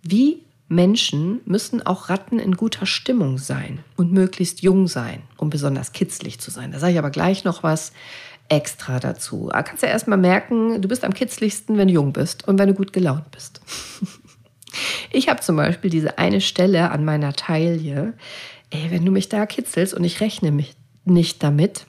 wie 0.02 0.42
Menschen 0.68 1.40
müssen 1.44 1.84
auch 1.84 2.08
Ratten 2.08 2.38
in 2.38 2.56
guter 2.56 2.84
Stimmung 2.84 3.38
sein 3.38 3.80
und 3.96 4.12
möglichst 4.12 4.62
jung 4.62 4.86
sein, 4.86 5.22
um 5.36 5.50
besonders 5.50 5.92
kitzlig 5.92 6.40
zu 6.40 6.50
sein. 6.50 6.72
Da 6.72 6.78
sage 6.78 6.92
ich 6.92 6.98
aber 6.98 7.10
gleich 7.10 7.44
noch 7.44 7.62
was 7.62 7.92
extra 8.48 9.00
dazu. 9.00 9.48
Da 9.52 9.62
kannst 9.62 9.82
du 9.82 9.86
ja 9.86 9.92
erstmal 9.92 10.18
merken, 10.18 10.80
du 10.82 10.88
bist 10.88 11.04
am 11.04 11.14
kitzligsten, 11.14 11.78
wenn 11.78 11.88
du 11.88 11.94
jung 11.94 12.12
bist 12.12 12.46
und 12.46 12.58
wenn 12.58 12.68
du 12.68 12.74
gut 12.74 12.92
gelaunt 12.92 13.30
bist. 13.30 13.60
ich 15.10 15.28
habe 15.28 15.40
zum 15.40 15.56
Beispiel 15.56 15.90
diese 15.90 16.18
eine 16.18 16.40
Stelle 16.40 16.90
an 16.90 17.04
meiner 17.04 17.32
Taille, 17.32 18.14
ey, 18.70 18.90
wenn 18.90 19.04
du 19.04 19.12
mich 19.12 19.28
da 19.28 19.46
kitzelst 19.46 19.94
und 19.94 20.04
ich 20.04 20.20
rechne 20.20 20.50
mich 20.50 20.74
nicht 21.04 21.42
damit, 21.42 21.86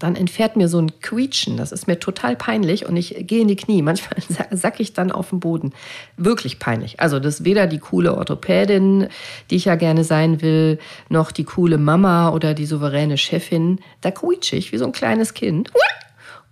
dann 0.00 0.16
entfährt 0.16 0.56
mir 0.56 0.66
so 0.66 0.78
ein 0.78 0.98
Quietschen. 1.00 1.56
Das 1.56 1.70
ist 1.70 1.86
mir 1.86 2.00
total 2.00 2.34
peinlich 2.34 2.86
und 2.86 2.96
ich 2.96 3.14
gehe 3.20 3.42
in 3.42 3.48
die 3.48 3.56
Knie. 3.56 3.82
Manchmal 3.82 4.16
sack 4.50 4.80
ich 4.80 4.94
dann 4.94 5.12
auf 5.12 5.30
den 5.30 5.40
Boden. 5.40 5.72
Wirklich 6.16 6.58
peinlich. 6.58 6.98
Also 6.98 7.20
das 7.20 7.40
ist 7.40 7.44
weder 7.44 7.66
die 7.66 7.78
coole 7.78 8.16
Orthopädin, 8.16 9.08
die 9.50 9.56
ich 9.56 9.66
ja 9.66 9.76
gerne 9.76 10.02
sein 10.02 10.40
will, 10.40 10.78
noch 11.10 11.30
die 11.30 11.44
coole 11.44 11.78
Mama 11.78 12.30
oder 12.30 12.54
die 12.54 12.66
souveräne 12.66 13.18
Chefin. 13.18 13.78
Da 14.00 14.10
quietsche 14.10 14.56
ich 14.56 14.72
wie 14.72 14.78
so 14.78 14.86
ein 14.86 14.92
kleines 14.92 15.34
Kind 15.34 15.70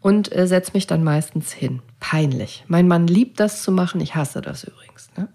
und 0.00 0.30
äh, 0.36 0.46
setze 0.46 0.72
mich 0.74 0.86
dann 0.86 1.02
meistens 1.02 1.50
hin. 1.50 1.80
Peinlich. 2.00 2.64
Mein 2.68 2.86
Mann 2.86 3.06
liebt 3.06 3.40
das 3.40 3.62
zu 3.62 3.72
machen. 3.72 4.00
Ich 4.02 4.14
hasse 4.14 4.42
das 4.42 4.64
übrigens. 4.64 5.08
Ne? 5.16 5.28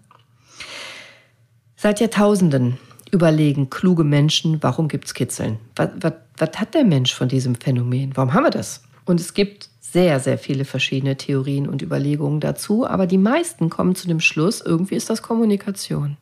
Seit 1.74 1.98
Jahrtausenden 1.98 2.78
überlegen 3.14 3.70
kluge 3.70 4.04
Menschen, 4.04 4.62
warum 4.62 4.88
gibt 4.88 5.06
es 5.06 5.14
Kitzeln? 5.14 5.58
Was, 5.76 5.90
was, 6.00 6.12
was 6.36 6.50
hat 6.58 6.74
der 6.74 6.84
Mensch 6.84 7.14
von 7.14 7.28
diesem 7.28 7.54
Phänomen? 7.54 8.16
Warum 8.16 8.34
haben 8.34 8.44
wir 8.44 8.50
das? 8.50 8.82
Und 9.06 9.20
es 9.20 9.32
gibt 9.32 9.68
sehr, 9.80 10.18
sehr 10.18 10.38
viele 10.38 10.64
verschiedene 10.64 11.16
Theorien 11.16 11.68
und 11.68 11.80
Überlegungen 11.80 12.40
dazu, 12.40 12.86
aber 12.86 13.06
die 13.06 13.18
meisten 13.18 13.70
kommen 13.70 13.94
zu 13.94 14.08
dem 14.08 14.20
Schluss, 14.20 14.60
irgendwie 14.60 14.96
ist 14.96 15.08
das 15.08 15.22
Kommunikation. 15.22 16.16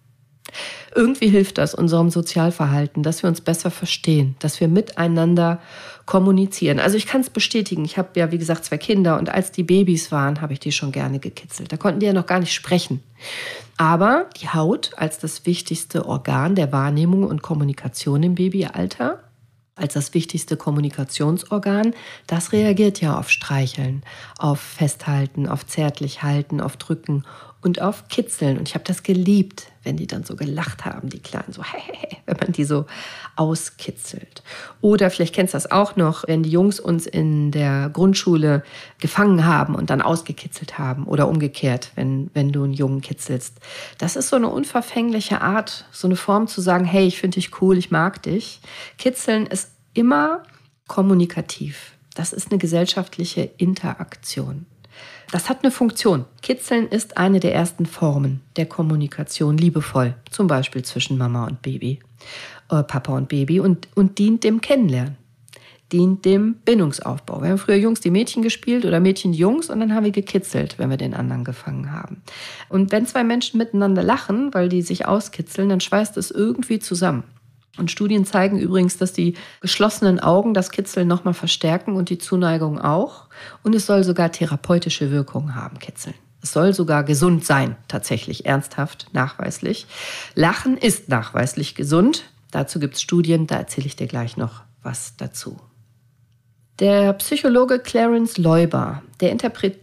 Irgendwie 0.94 1.28
hilft 1.28 1.56
das 1.56 1.74
unserem 1.74 2.10
Sozialverhalten, 2.10 3.02
dass 3.02 3.22
wir 3.22 3.28
uns 3.28 3.40
besser 3.40 3.70
verstehen, 3.70 4.36
dass 4.40 4.60
wir 4.60 4.68
miteinander 4.68 5.60
kommunizieren. 6.06 6.80
Also 6.80 6.96
ich 6.96 7.06
kann 7.06 7.20
es 7.20 7.30
bestätigen. 7.30 7.84
Ich 7.84 7.98
habe 7.98 8.08
ja, 8.16 8.32
wie 8.32 8.38
gesagt, 8.38 8.64
zwei 8.64 8.78
Kinder 8.78 9.18
und 9.18 9.30
als 9.30 9.52
die 9.52 9.62
Babys 9.62 10.10
waren, 10.12 10.40
habe 10.40 10.52
ich 10.52 10.60
die 10.60 10.72
schon 10.72 10.92
gerne 10.92 11.18
gekitzelt. 11.18 11.72
Da 11.72 11.76
konnten 11.76 12.00
die 12.00 12.06
ja 12.06 12.12
noch 12.12 12.26
gar 12.26 12.40
nicht 12.40 12.52
sprechen. 12.52 13.02
Aber 13.76 14.26
die 14.40 14.48
Haut 14.48 14.92
als 14.96 15.18
das 15.18 15.46
wichtigste 15.46 16.06
Organ 16.06 16.54
der 16.54 16.72
Wahrnehmung 16.72 17.24
und 17.24 17.42
Kommunikation 17.42 18.22
im 18.22 18.34
Babyalter, 18.34 19.22
als 19.74 19.94
das 19.94 20.12
wichtigste 20.14 20.56
Kommunikationsorgan, 20.56 21.94
das 22.26 22.52
reagiert 22.52 23.00
ja 23.00 23.18
auf 23.18 23.30
Streicheln, 23.30 24.02
auf 24.38 24.60
Festhalten, 24.60 25.48
auf 25.48 25.66
zärtlich 25.66 26.22
halten, 26.22 26.60
auf 26.60 26.76
Drücken 26.76 27.24
und 27.62 27.80
auf 27.80 28.08
Kitzeln. 28.08 28.58
Und 28.58 28.68
ich 28.68 28.74
habe 28.74 28.84
das 28.84 29.02
geliebt, 29.02 29.71
wenn 29.84 29.96
die 29.96 30.06
dann 30.06 30.24
so 30.24 30.36
gelacht 30.36 30.84
haben, 30.84 31.08
die 31.08 31.20
Kleinen, 31.20 31.52
so, 31.52 31.62
hey, 31.62 31.82
hey, 31.92 32.18
wenn 32.26 32.36
man 32.36 32.52
die 32.52 32.64
so 32.64 32.86
auskitzelt. 33.36 34.42
Oder 34.80 35.10
vielleicht 35.10 35.34
kennst 35.34 35.54
du 35.54 35.56
das 35.56 35.70
auch 35.70 35.96
noch, 35.96 36.26
wenn 36.26 36.42
die 36.42 36.50
Jungs 36.50 36.80
uns 36.80 37.06
in 37.06 37.50
der 37.50 37.90
Grundschule 37.90 38.62
gefangen 39.00 39.44
haben 39.44 39.74
und 39.74 39.90
dann 39.90 40.02
ausgekitzelt 40.02 40.78
haben. 40.78 41.04
Oder 41.06 41.28
umgekehrt, 41.28 41.90
wenn, 41.94 42.30
wenn 42.34 42.52
du 42.52 42.64
einen 42.64 42.72
Jungen 42.72 43.00
kitzelst. 43.00 43.58
Das 43.98 44.16
ist 44.16 44.28
so 44.28 44.36
eine 44.36 44.48
unverfängliche 44.48 45.40
Art, 45.40 45.86
so 45.92 46.06
eine 46.06 46.16
Form 46.16 46.46
zu 46.46 46.60
sagen, 46.60 46.84
hey, 46.84 47.06
ich 47.06 47.18
finde 47.18 47.36
dich 47.36 47.60
cool, 47.60 47.78
ich 47.78 47.90
mag 47.90 48.22
dich. 48.22 48.60
Kitzeln 48.98 49.46
ist 49.46 49.70
immer 49.94 50.42
kommunikativ. 50.86 51.92
Das 52.14 52.32
ist 52.32 52.50
eine 52.50 52.58
gesellschaftliche 52.58 53.42
Interaktion. 53.56 54.66
Das 55.32 55.48
hat 55.48 55.62
eine 55.62 55.70
Funktion. 55.70 56.26
Kitzeln 56.42 56.88
ist 56.88 57.16
eine 57.16 57.40
der 57.40 57.54
ersten 57.54 57.86
Formen 57.86 58.42
der 58.56 58.66
Kommunikation, 58.66 59.56
liebevoll, 59.56 60.14
zum 60.30 60.46
Beispiel 60.46 60.82
zwischen 60.82 61.16
Mama 61.16 61.46
und 61.46 61.62
Baby, 61.62 62.00
äh, 62.70 62.82
Papa 62.82 63.16
und 63.16 63.30
Baby, 63.30 63.58
und, 63.58 63.88
und 63.94 64.18
dient 64.18 64.44
dem 64.44 64.60
Kennenlernen, 64.60 65.16
dient 65.90 66.26
dem 66.26 66.56
Bindungsaufbau. 66.66 67.40
Wir 67.40 67.48
haben 67.48 67.56
früher 67.56 67.76
Jungs 67.76 68.00
die 68.00 68.10
Mädchen 68.10 68.42
gespielt 68.42 68.84
oder 68.84 69.00
Mädchen 69.00 69.32
die 69.32 69.38
Jungs 69.38 69.70
und 69.70 69.80
dann 69.80 69.94
haben 69.94 70.04
wir 70.04 70.12
gekitzelt, 70.12 70.78
wenn 70.78 70.90
wir 70.90 70.98
den 70.98 71.14
anderen 71.14 71.44
gefangen 71.44 71.92
haben. 71.92 72.20
Und 72.68 72.92
wenn 72.92 73.06
zwei 73.06 73.24
Menschen 73.24 73.56
miteinander 73.56 74.02
lachen, 74.02 74.52
weil 74.52 74.68
die 74.68 74.82
sich 74.82 75.06
auskitzeln, 75.06 75.70
dann 75.70 75.80
schweißt 75.80 76.18
es 76.18 76.30
irgendwie 76.30 76.78
zusammen. 76.78 77.24
Und 77.78 77.90
Studien 77.90 78.26
zeigen 78.26 78.58
übrigens, 78.58 78.98
dass 78.98 79.12
die 79.12 79.34
geschlossenen 79.60 80.20
Augen 80.20 80.52
das 80.52 80.70
Kitzeln 80.70 81.08
nochmal 81.08 81.34
verstärken 81.34 81.96
und 81.96 82.10
die 82.10 82.18
Zuneigung 82.18 82.78
auch. 82.78 83.28
Und 83.62 83.74
es 83.74 83.86
soll 83.86 84.04
sogar 84.04 84.30
therapeutische 84.30 85.10
Wirkungen 85.10 85.54
haben, 85.54 85.78
Kitzeln. 85.78 86.14
Es 86.42 86.52
soll 86.52 86.74
sogar 86.74 87.04
gesund 87.04 87.46
sein, 87.46 87.76
tatsächlich 87.88 88.46
ernsthaft, 88.46 89.06
nachweislich. 89.12 89.86
Lachen 90.34 90.76
ist 90.76 91.08
nachweislich 91.08 91.74
gesund. 91.74 92.24
Dazu 92.50 92.78
gibt 92.80 92.96
es 92.96 93.02
Studien, 93.02 93.46
da 93.46 93.56
erzähle 93.56 93.86
ich 93.86 93.96
dir 93.96 94.08
gleich 94.08 94.36
noch 94.36 94.62
was 94.82 95.16
dazu. 95.16 95.58
Der 96.80 97.12
Psychologe 97.14 97.78
Clarence 97.78 98.38
Leuber, 98.38 99.02
der 99.20 99.30
interpretiert 99.30 99.81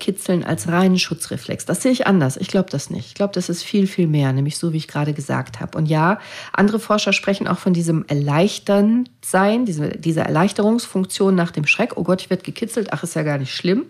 Kitzeln 0.00 0.42
als 0.44 0.68
reinen 0.68 0.98
Schutzreflex. 0.98 1.66
Das 1.66 1.82
sehe 1.82 1.92
ich 1.92 2.06
anders. 2.06 2.36
Ich 2.36 2.48
glaube 2.48 2.70
das 2.70 2.90
nicht. 2.90 3.06
Ich 3.06 3.14
glaube, 3.14 3.34
das 3.34 3.48
ist 3.48 3.62
viel, 3.62 3.86
viel 3.86 4.06
mehr, 4.06 4.32
nämlich 4.32 4.58
so, 4.58 4.72
wie 4.72 4.78
ich 4.78 4.88
gerade 4.88 5.12
gesagt 5.12 5.60
habe. 5.60 5.76
Und 5.76 5.86
ja, 5.86 6.18
andere 6.52 6.80
Forscher 6.80 7.12
sprechen 7.12 7.46
auch 7.46 7.58
von 7.58 7.72
diesem 7.72 8.04
Erleichternsein, 8.06 9.66
diese, 9.66 9.90
dieser 9.90 10.22
Erleichterungsfunktion 10.22 11.34
nach 11.34 11.50
dem 11.50 11.66
Schreck. 11.66 11.96
Oh 11.96 12.02
Gott, 12.02 12.22
ich 12.22 12.30
werde 12.30 12.42
gekitzelt. 12.42 12.92
Ach, 12.92 13.02
ist 13.02 13.14
ja 13.14 13.22
gar 13.22 13.38
nicht 13.38 13.54
schlimm. 13.54 13.86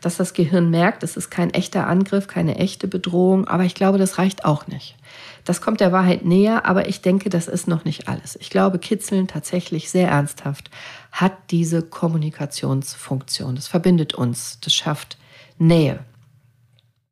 Dass 0.00 0.16
das 0.16 0.34
Gehirn 0.34 0.70
merkt, 0.70 1.02
es 1.02 1.16
ist 1.16 1.30
kein 1.30 1.50
echter 1.50 1.86
Angriff, 1.86 2.26
keine 2.26 2.56
echte 2.56 2.88
Bedrohung. 2.88 3.48
Aber 3.48 3.64
ich 3.64 3.74
glaube, 3.74 3.98
das 3.98 4.18
reicht 4.18 4.44
auch 4.44 4.66
nicht. 4.66 4.96
Das 5.44 5.60
kommt 5.60 5.80
der 5.80 5.92
Wahrheit 5.92 6.24
näher, 6.24 6.66
aber 6.66 6.88
ich 6.88 7.02
denke, 7.02 7.30
das 7.30 7.46
ist 7.46 7.68
noch 7.68 7.84
nicht 7.84 8.08
alles. 8.08 8.36
Ich 8.40 8.50
glaube, 8.50 8.78
Kitzeln 8.78 9.28
tatsächlich 9.28 9.90
sehr 9.90 10.08
ernsthaft 10.08 10.70
hat 11.12 11.32
diese 11.50 11.82
Kommunikationsfunktion. 11.82 13.54
Das 13.54 13.68
verbindet 13.68 14.14
uns, 14.14 14.58
das 14.60 14.74
schafft 14.74 15.16
Nähe. 15.58 16.00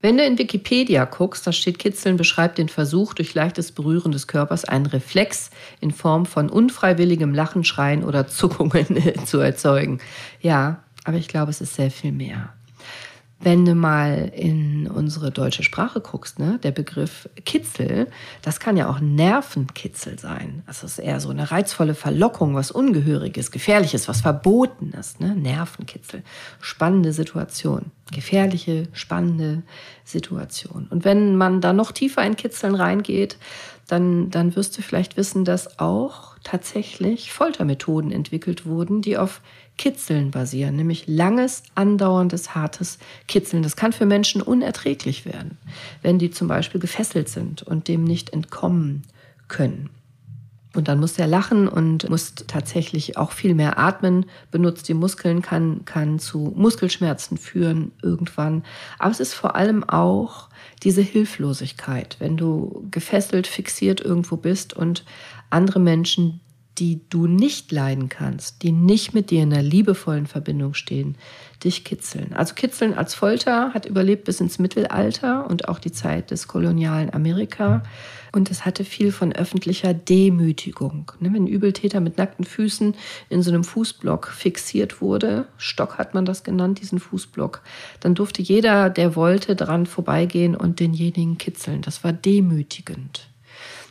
Wenn 0.05 0.19
du 0.19 0.27
in 0.27 0.37
Wikipedia 0.37 1.07
guckst, 1.07 1.47
da 1.47 1.53
steht 1.53 1.79
Kitzeln 1.79 2.19
beschreibt 2.19 2.59
den 2.59 2.69
Versuch, 2.69 3.15
durch 3.15 3.33
leichtes 3.33 3.73
Berühren 3.73 4.13
des 4.13 4.27
Körpers 4.27 4.67
einen 4.67 4.85
Reflex 4.85 5.49
in 5.81 5.93
Form 5.93 6.27
von 6.27 6.51
unfreiwilligem 6.51 7.33
Lachen, 7.33 7.65
Schreien 7.65 8.05
oder 8.05 8.27
Zuckungen 8.27 9.03
zu 9.25 9.39
erzeugen. 9.39 10.01
Ja, 10.43 10.83
aber 11.05 11.17
ich 11.17 11.29
glaube, 11.29 11.51
es 11.51 11.63
ist 11.63 11.77
sehr 11.77 11.91
viel 11.91 12.13
mehr. 12.13 12.53
Wenn 13.41 13.65
du 13.65 13.75
mal 13.75 14.33
in 14.35 14.87
unsere 14.87 15.31
deutsche 15.31 15.65
Sprache 15.65 16.01
guckst, 16.01 16.39
ne, 16.39 16.59
der 16.63 16.71
Begriff 16.71 17.29
Kitzel, 17.45 18.07
das 18.43 18.59
kann 18.59 18.77
ja 18.77 18.89
auch 18.89 19.01
Nervenkitzel 19.01 20.19
sein. 20.19 20.63
Das 20.67 20.83
ist 20.83 20.99
eher 20.99 21.21
so 21.21 21.29
eine 21.29 21.51
reizvolle 21.51 21.95
Verlockung, 21.95 22.55
was 22.55 22.71
Ungehöriges, 22.71 23.51
Gefährliches, 23.51 24.09
was 24.09 24.23
Verbotenes. 24.23 25.21
Ne? 25.21 25.35
Nervenkitzel. 25.35 26.23
Spannende 26.61 27.13
Situation. 27.13 27.91
Gefährliche, 28.13 28.89
spannende 28.93 29.63
Situation. 30.05 30.87
Und 30.89 31.05
wenn 31.05 31.37
man 31.37 31.61
da 31.61 31.73
noch 31.73 31.93
tiefer 31.93 32.25
in 32.25 32.37
Kitzeln 32.37 32.75
reingeht, 32.75 33.37
dann, 33.87 34.31
dann 34.31 34.57
wirst 34.57 34.79
du 34.79 34.83
vielleicht 34.83 35.17
wissen, 35.17 35.45
dass 35.45 35.79
auch 35.79 36.37
tatsächlich 36.43 37.33
Foltermethoden 37.33 38.13
entwickelt 38.13 38.67
wurden, 38.67 39.03
die 39.03 39.19
auf 39.19 39.41
Kitzeln 39.77 40.31
basieren, 40.31 40.77
nämlich 40.77 41.05
langes, 41.07 41.65
andauerndes, 41.75 42.55
hartes 42.55 42.99
Kitzeln. 43.27 43.63
Das 43.63 43.77
kann 43.77 43.93
für 43.93 44.07
Menschen 44.07 44.41
unerträglich 44.41 45.27
werden, 45.27 45.59
wenn 46.03 46.19
die 46.19 46.31
zum 46.31 46.49
Beispiel 46.49 46.81
gefesselt 46.81 47.29
sind 47.29 47.63
und 47.63 47.89
dem 47.89 48.05
nicht 48.05 48.31
entkommen 48.31 49.03
können. 49.49 49.91
Und 50.75 50.89
dann 50.89 50.99
muss 50.99 51.19
er 51.19 51.29
lachen 51.29 51.69
und 51.69 52.09
muss 52.11 52.35
tatsächlich 52.35 53.17
auch 53.17 53.31
viel 53.31 53.55
mehr 53.55 53.79
atmen, 53.79 54.27
benutzt 54.51 54.89
die 54.89 54.95
Muskeln, 54.95 55.41
kann, 55.41 55.85
kann 55.85 56.19
zu 56.19 56.53
Muskelschmerzen 56.57 57.39
führen 57.39 57.93
irgendwann. 58.03 58.65
Aber 58.99 59.13
es 59.13 59.21
ist 59.21 59.35
vor 59.35 59.55
allem 59.55 59.85
auch 59.85 60.49
diese 60.83 61.03
Hilflosigkeit, 61.03 62.17
wenn 62.19 62.37
du 62.37 62.87
gefesselt, 62.91 63.47
fixiert 63.47 64.01
irgendwo 64.01 64.37
bist 64.37 64.75
und 64.75 65.05
andere 65.49 65.79
Menschen 65.79 66.41
die 66.79 67.01
du 67.09 67.27
nicht 67.27 67.71
leiden 67.71 68.09
kannst, 68.09 68.63
die 68.63 68.73
nicht 68.73 69.15
mit 69.15 69.31
dir 69.31 69.43
in 69.43 69.53
einer 69.53 69.63
liebevollen 69.63 70.27
Verbindung 70.27 70.75
stehen, 70.75 71.17
dich 71.63 71.85
kitzeln. 71.85 72.33
Also 72.35 72.55
kitzeln 72.55 72.95
als 72.95 73.15
Folter 73.15 73.73
hat 73.73 73.87
überlebt 73.87 74.25
bis 74.25 74.41
ins 74.41 74.59
Mittelalter 74.59 75.49
und 75.49 75.69
auch 75.69 75.79
die 75.79 75.93
Zeit 75.93 76.31
des 76.31 76.49
kolonialen 76.49 77.13
Amerika. 77.15 77.83
Und 78.33 78.51
es 78.51 78.65
hatte 78.65 78.85
viel 78.85 79.13
von 79.13 79.33
öffentlicher 79.33 79.95
Demütigung. 79.95 81.13
Ne, 81.21 81.33
wenn 81.33 81.45
ein 81.45 81.47
Übeltäter 81.47 82.01
mit 82.01 82.19
nackten 82.19 82.45
Füßen 82.45 82.95
in 83.29 83.43
so 83.43 83.51
einem 83.51 83.63
Fußblock 83.63 84.27
fixiert 84.27 85.01
wurde, 85.01 85.47
Stock 85.57 85.99
hat 85.99 86.15
man 86.15 86.25
das 86.25 86.43
genannt, 86.43 86.81
diesen 86.81 86.99
Fußblock, 86.99 87.63
dann 88.01 88.17
durfte 88.17 88.43
jeder, 88.43 88.91
der 88.91 89.15
wollte, 89.15 89.55
dran 89.55 89.87
vorbeigehen 89.87 90.57
und 90.57 90.81
denjenigen 90.81 91.39
kitzeln. 91.39 91.83
Das 91.83 92.03
war 92.03 92.13
demütigend. 92.13 93.29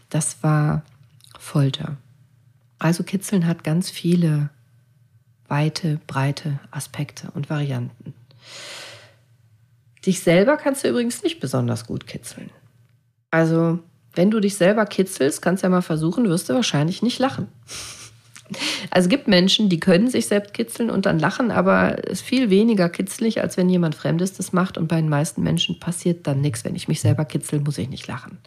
Das 0.10 0.44
war 0.44 0.84
Folter. 1.40 1.98
Also 2.84 3.04
Kitzeln 3.04 3.48
hat 3.48 3.63
ganz 3.63 3.90
viele 3.90 4.50
weite, 5.48 6.02
breite 6.06 6.60
Aspekte 6.70 7.32
und 7.34 7.50
Varianten. 7.50 8.13
Dich 10.06 10.20
selber 10.20 10.58
kannst 10.58 10.84
du 10.84 10.90
übrigens 10.90 11.24
nicht 11.24 11.40
besonders 11.40 11.88
gut 11.88 12.08
kitzeln. 12.08 12.50
Also, 13.32 13.80
wenn 14.16 14.32
du 14.32 14.42
dich 14.42 14.56
selber 14.56 14.86
kitzelst, 14.86 15.42
kannst 15.42 15.63
du 15.63 15.68
ja 15.68 15.70
mal 15.70 15.82
versuchen, 15.82 16.28
wirst 16.28 16.50
du 16.50 16.56
wahrscheinlich 16.56 17.02
nicht 17.02 17.20
lachen. 17.20 17.48
Also 18.92 19.06
es 19.06 19.10
gibt 19.10 19.30
Menschen, 19.30 19.70
die 19.70 19.80
können 19.80 20.10
sich 20.10 20.28
selbst 20.28 20.54
kitzeln 20.54 20.90
und 20.90 21.06
dann 21.06 21.20
lachen, 21.20 21.52
aber 21.52 22.04
es 22.04 22.20
ist 22.20 22.22
viel 22.24 22.50
weniger 22.50 22.90
kitzlig, 22.90 23.40
als 23.42 23.56
wenn 23.56 23.70
jemand 23.70 23.96
Fremdes 23.96 24.34
das 24.34 24.52
macht. 24.52 24.78
Und 24.78 24.90
bei 24.90 24.98
den 24.98 25.08
meisten 25.08 25.42
Menschen 25.42 25.80
passiert 25.80 26.28
dann 26.28 26.42
nichts. 26.42 26.66
Wenn 26.66 26.75
ich 26.75 26.90
mich 26.90 27.00
selber 27.00 27.24
kitzel, 27.24 27.62
muss 27.62 27.78
ich 27.78 27.88
nicht 27.88 28.08
lachen. 28.08 28.40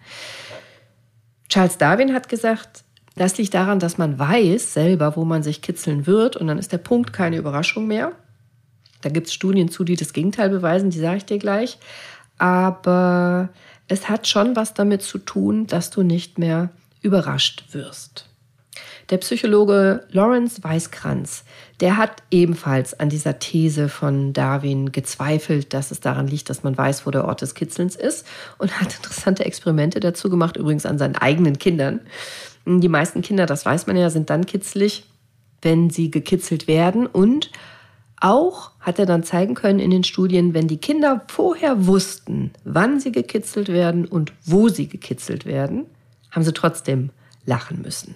Charles 1.49 1.79
Darwin 1.79 2.13
hat 2.13 2.29
gesagt, 2.29 2.85
Das 3.17 3.39
liegt 3.39 3.55
daran, 3.55 3.79
dass 3.79 3.97
man 3.97 4.19
weiß 4.19 4.75
selber, 4.75 5.17
wo 5.17 5.25
man 5.25 5.43
sich 5.43 5.63
kitzeln 5.63 6.07
wird 6.07 6.37
und 6.37 6.47
dann 6.47 6.59
ist 6.59 6.73
der 6.73 6.79
Punkt 6.79 7.15
keine 7.15 7.39
Überraschung 7.39 7.87
mehr. 7.87 8.13
Da 9.01 9.09
gibt 9.09 9.29
es 9.29 9.35
Studien 9.35 9.71
zu, 9.71 9.85
die 9.85 9.97
das 9.97 10.13
Gegenteil 10.13 10.51
beweisen, 10.51 10.91
die 10.91 10.99
sage 10.99 11.17
ich 11.17 11.25
dir 11.25 11.39
gleich. 11.39 11.79
Aber 12.39 13.49
es 13.89 14.11
hat 14.11 14.29
schon 14.29 14.55
was 14.55 14.75
damit 14.75 15.03
zu 15.03 15.19
tun, 15.19 15.67
dass 15.67 15.91
du 15.91 16.03
nicht 16.03 16.39
mehr 16.39 16.71
überrascht 17.01 17.65
wirst. 17.73 18.29
Der 19.09 19.19
Psychologe 19.19 20.05
Lawrence 20.11 20.63
Weißkranz, 20.63 21.45
der 21.81 21.97
hat 21.97 22.23
ebenfalls 22.31 22.99
an 22.99 23.09
dieser 23.09 23.39
These 23.39 23.89
von 23.89 24.33
Darwin 24.33 24.91
gezweifelt, 24.91 25.73
dass 25.73 25.93
es 25.93 26.01
daran 26.01 26.27
liegt, 26.27 26.51
dass 26.51 26.65
man 26.65 26.77
weiß, 26.77 27.07
wo 27.07 27.11
der 27.13 27.25
Ort 27.25 27.41
des 27.41 27.55
Kitzelns 27.55 27.95
ist 27.97 28.27
und 28.59 28.81
hat 28.81 28.95
interessante 28.97 29.47
Experimente 29.47 30.01
dazu 30.01 30.29
gemacht, 30.29 30.57
übrigens 30.57 30.85
an 30.85 30.99
seinen 30.99 31.17
eigenen 31.17 31.59
Kindern. 31.59 32.01
Die 32.67 32.89
meisten 32.89 33.23
Kinder, 33.23 33.47
das 33.47 33.65
weiß 33.65 33.87
man 33.87 33.97
ja, 33.97 34.11
sind 34.11 34.29
dann 34.29 34.45
kitzlig, 34.45 35.07
wenn 35.63 35.89
sie 35.89 36.11
gekitzelt 36.11 36.67
werden 36.67 37.07
und 37.07 37.51
auch 38.21 38.73
hat 38.81 38.99
er 38.99 39.07
dann 39.07 39.23
zeigen 39.23 39.55
können 39.55 39.79
in 39.79 39.91
den 39.91 40.05
Studien, 40.05 40.53
wenn 40.55 40.69
die 40.69 40.79
Kinder 40.79 41.23
vorher 41.29 41.87
wussten, 41.87 42.51
wann 42.65 42.99
sie 42.99 43.13
gekitzelt 43.13 43.69
werden 43.69 44.07
und 44.07 44.33
wo 44.45 44.69
sie 44.69 44.89
gekitzelt 44.89 45.47
werden, 45.47 45.87
haben 46.31 46.43
sie 46.43 46.53
trotzdem 46.53 47.11
lachen 47.45 47.83
müssen. 47.83 48.15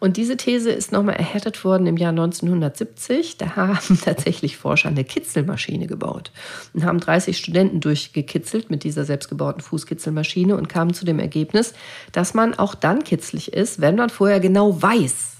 Und 0.00 0.16
diese 0.16 0.36
These 0.36 0.70
ist 0.70 0.92
nochmal 0.92 1.16
erhärtet 1.16 1.64
worden 1.64 1.86
im 1.86 1.96
Jahr 1.96 2.10
1970. 2.10 3.36
Da 3.38 3.56
haben 3.56 4.00
tatsächlich 4.04 4.56
Forscher 4.56 4.88
eine 4.88 5.04
Kitzelmaschine 5.04 5.86
gebaut 5.86 6.32
und 6.74 6.84
haben 6.84 7.00
30 7.00 7.36
Studenten 7.36 7.80
durchgekitzelt 7.80 8.70
mit 8.70 8.84
dieser 8.84 9.04
selbstgebauten 9.04 9.62
Fußkitzelmaschine 9.62 10.56
und 10.56 10.68
kamen 10.68 10.94
zu 10.94 11.04
dem 11.04 11.18
Ergebnis, 11.18 11.74
dass 12.12 12.34
man 12.34 12.54
auch 12.54 12.74
dann 12.74 13.04
kitzlig 13.04 13.52
ist, 13.52 13.80
wenn 13.80 13.96
man 13.96 14.10
vorher 14.10 14.40
genau 14.40 14.80
weiß, 14.80 15.36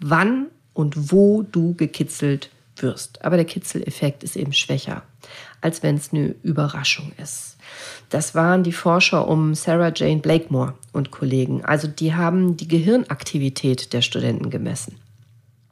wann 0.00 0.46
und 0.72 1.12
wo 1.12 1.42
du 1.42 1.74
gekitzelt 1.74 2.50
wirst. 2.76 3.24
Aber 3.24 3.36
der 3.36 3.44
Kitzeleffekt 3.44 4.24
ist 4.24 4.36
eben 4.36 4.52
schwächer, 4.52 5.02
als 5.60 5.82
wenn 5.82 5.96
es 5.96 6.12
eine 6.12 6.34
Überraschung 6.42 7.12
ist. 7.22 7.53
Das 8.10 8.34
waren 8.34 8.62
die 8.62 8.72
Forscher 8.72 9.28
um 9.28 9.54
Sarah 9.54 9.92
Jane 9.94 10.20
Blakemore 10.20 10.74
und 10.92 11.10
Kollegen. 11.10 11.64
Also 11.64 11.88
die 11.88 12.14
haben 12.14 12.56
die 12.56 12.68
Gehirnaktivität 12.68 13.92
der 13.92 14.02
Studenten 14.02 14.50
gemessen 14.50 14.98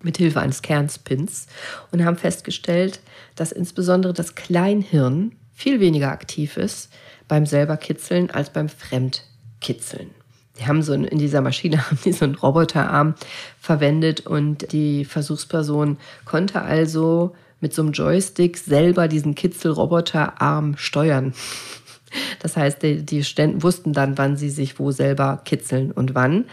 mit 0.02 0.16
Hilfe 0.16 0.40
eines 0.40 0.62
Kernspins 0.62 1.47
und 1.90 2.04
haben 2.04 2.16
festgestellt, 2.16 3.00
dass 3.37 3.52
insbesondere 3.52 4.12
das 4.12 4.35
Kleinhirn 4.35 5.32
viel 5.54 5.80
weniger 5.80 6.11
aktiv 6.11 6.56
ist 6.56 6.92
beim 7.28 7.47
selber 7.47 7.76
Kitzeln 7.76 8.30
als 8.30 8.50
beim 8.50 8.68
Fremdkitzeln. 8.68 10.11
Die 10.59 10.66
haben 10.66 10.82
so 10.82 10.92
in 10.92 11.18
dieser 11.18 11.40
Maschine 11.40 11.78
haben 11.87 11.99
die 12.04 12.12
so 12.12 12.25
einen 12.25 12.35
Roboterarm 12.35 13.14
verwendet 13.59 14.26
und 14.26 14.73
die 14.73 15.04
Versuchsperson 15.04 15.99
konnte 16.25 16.62
also 16.62 17.35
mit 17.61 17.73
so 17.73 17.82
einem 17.82 17.92
Joystick 17.92 18.59
selber 18.59 19.06
diesen 19.06 19.35
Kitzelroboterarm 19.35 20.76
steuern. 20.76 21.32
Das 22.40 22.57
heißt, 22.57 22.83
die, 22.83 23.04
die 23.04 23.25
Studenten 23.25 23.62
wussten 23.62 23.92
dann, 23.92 24.19
wann 24.19 24.37
sie 24.37 24.50
sich 24.50 24.78
wo 24.78 24.90
selber 24.90 25.40
kitzeln 25.45 25.92
und 25.92 26.14
wann. 26.14 26.47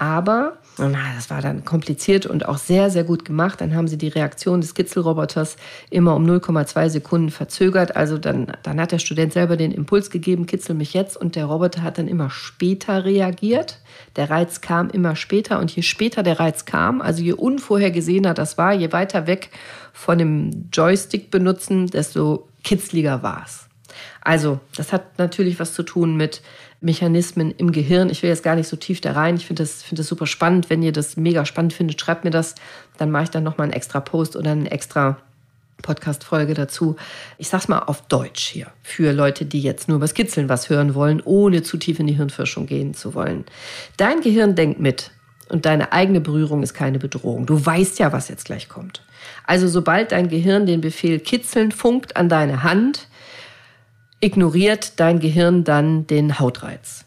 Aber 0.00 0.56
na, 0.78 0.98
das 1.14 1.28
war 1.28 1.42
dann 1.42 1.66
kompliziert 1.66 2.24
und 2.24 2.48
auch 2.48 2.56
sehr, 2.56 2.88
sehr 2.88 3.04
gut 3.04 3.26
gemacht. 3.26 3.60
Dann 3.60 3.74
haben 3.74 3.86
sie 3.86 3.98
die 3.98 4.08
Reaktion 4.08 4.62
des 4.62 4.74
Kitzelroboters 4.74 5.56
immer 5.90 6.16
um 6.16 6.24
0,2 6.24 6.88
Sekunden 6.88 7.30
verzögert. 7.30 7.96
Also 7.96 8.16
dann, 8.16 8.46
dann 8.62 8.80
hat 8.80 8.92
der 8.92 8.98
Student 8.98 9.34
selber 9.34 9.58
den 9.58 9.72
Impuls 9.72 10.08
gegeben, 10.08 10.46
kitzel 10.46 10.74
mich 10.74 10.94
jetzt. 10.94 11.18
Und 11.18 11.36
der 11.36 11.44
Roboter 11.44 11.82
hat 11.82 11.98
dann 11.98 12.08
immer 12.08 12.30
später 12.30 13.04
reagiert. 13.04 13.80
Der 14.16 14.30
Reiz 14.30 14.62
kam 14.62 14.88
immer 14.88 15.16
später. 15.16 15.58
Und 15.58 15.70
je 15.70 15.82
später 15.82 16.22
der 16.22 16.40
Reiz 16.40 16.64
kam, 16.64 17.02
also 17.02 17.22
je 17.22 17.34
unvorhergesehener 17.34 18.32
das 18.32 18.56
war, 18.56 18.72
je 18.72 18.92
weiter 18.92 19.26
weg 19.26 19.50
von 19.92 20.16
dem 20.16 20.70
Joystick 20.72 21.30
benutzen, 21.30 21.88
desto 21.88 22.48
kitzliger 22.64 23.22
war 23.22 23.42
es. 23.44 23.69
Also, 24.20 24.60
das 24.76 24.92
hat 24.92 25.18
natürlich 25.18 25.60
was 25.60 25.74
zu 25.74 25.82
tun 25.82 26.16
mit 26.16 26.42
Mechanismen 26.80 27.52
im 27.56 27.72
Gehirn. 27.72 28.10
Ich 28.10 28.22
will 28.22 28.30
jetzt 28.30 28.42
gar 28.42 28.56
nicht 28.56 28.68
so 28.68 28.76
tief 28.76 29.00
da 29.00 29.12
rein. 29.12 29.36
Ich 29.36 29.46
finde 29.46 29.62
das, 29.62 29.82
find 29.82 29.98
das 29.98 30.06
super 30.06 30.26
spannend. 30.26 30.70
Wenn 30.70 30.82
ihr 30.82 30.92
das 30.92 31.16
mega 31.16 31.44
spannend 31.44 31.72
findet, 31.72 32.00
schreibt 32.00 32.24
mir 32.24 32.30
das. 32.30 32.54
Dann 32.96 33.10
mache 33.10 33.24
ich 33.24 33.30
dann 33.30 33.44
nochmal 33.44 33.66
einen 33.66 33.72
extra 33.72 34.00
Post 34.00 34.36
oder 34.36 34.52
eine 34.52 34.70
extra 34.70 35.18
Podcast-Folge 35.82 36.54
dazu. 36.54 36.96
Ich 37.38 37.48
sag's 37.48 37.68
mal 37.68 37.80
auf 37.80 38.02
Deutsch 38.08 38.48
hier. 38.48 38.68
Für 38.82 39.12
Leute, 39.12 39.44
die 39.44 39.60
jetzt 39.60 39.88
nur 39.88 39.96
über 39.96 40.06
Skizzeln 40.06 40.48
was 40.48 40.70
hören 40.70 40.94
wollen, 40.94 41.20
ohne 41.24 41.62
zu 41.62 41.76
tief 41.76 41.98
in 42.00 42.06
die 42.06 42.14
Hirnforschung 42.14 42.66
gehen 42.66 42.94
zu 42.94 43.14
wollen. 43.14 43.44
Dein 43.96 44.20
Gehirn 44.20 44.54
denkt 44.54 44.80
mit. 44.80 45.10
Und 45.48 45.66
deine 45.66 45.92
eigene 45.92 46.20
Berührung 46.20 46.62
ist 46.62 46.74
keine 46.74 47.00
Bedrohung. 47.00 47.44
Du 47.44 47.66
weißt 47.66 47.98
ja, 47.98 48.12
was 48.12 48.28
jetzt 48.28 48.44
gleich 48.44 48.68
kommt. 48.68 49.02
Also 49.44 49.66
sobald 49.66 50.12
dein 50.12 50.28
Gehirn 50.28 50.64
den 50.64 50.80
Befehl 50.80 51.18
kitzeln 51.18 51.72
funkt 51.72 52.16
an 52.16 52.28
deine 52.28 52.62
Hand, 52.62 53.08
ignoriert 54.20 55.00
dein 55.00 55.20
Gehirn 55.20 55.64
dann 55.64 56.06
den 56.06 56.38
Hautreiz. 56.38 57.04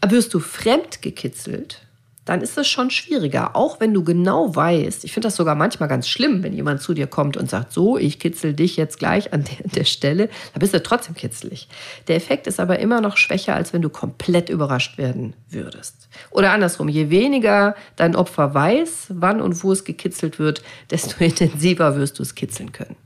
Aber 0.00 0.12
wirst 0.12 0.34
du 0.34 0.40
fremd 0.40 1.02
gekitzelt, 1.02 1.82
dann 2.28 2.42
ist 2.42 2.58
das 2.58 2.68
schon 2.68 2.90
schwieriger. 2.90 3.56
Auch 3.56 3.80
wenn 3.80 3.94
du 3.94 4.04
genau 4.04 4.54
weißt, 4.54 5.04
ich 5.04 5.12
finde 5.12 5.28
das 5.28 5.36
sogar 5.36 5.54
manchmal 5.54 5.88
ganz 5.88 6.08
schlimm, 6.08 6.42
wenn 6.42 6.52
jemand 6.52 6.82
zu 6.82 6.92
dir 6.92 7.06
kommt 7.06 7.38
und 7.38 7.48
sagt, 7.48 7.72
so, 7.72 7.96
ich 7.96 8.18
kitzel 8.18 8.52
dich 8.52 8.76
jetzt 8.76 8.98
gleich 8.98 9.32
an 9.32 9.44
der, 9.44 9.66
der 9.66 9.84
Stelle, 9.84 10.28
da 10.52 10.58
bist 10.58 10.74
du 10.74 10.82
trotzdem 10.82 11.14
kitzelig. 11.14 11.68
Der 12.06 12.16
Effekt 12.16 12.46
ist 12.46 12.60
aber 12.60 12.80
immer 12.80 13.00
noch 13.00 13.16
schwächer, 13.16 13.54
als 13.54 13.72
wenn 13.72 13.80
du 13.80 13.88
komplett 13.88 14.50
überrascht 14.50 14.98
werden 14.98 15.32
würdest. 15.48 16.08
Oder 16.30 16.52
andersrum, 16.52 16.90
je 16.90 17.08
weniger 17.08 17.74
dein 17.96 18.14
Opfer 18.14 18.52
weiß, 18.52 19.06
wann 19.14 19.40
und 19.40 19.64
wo 19.64 19.72
es 19.72 19.84
gekitzelt 19.84 20.38
wird, 20.38 20.62
desto 20.90 21.24
intensiver 21.24 21.96
wirst 21.96 22.18
du 22.18 22.22
es 22.22 22.34
kitzeln 22.34 22.72
können. 22.72 22.96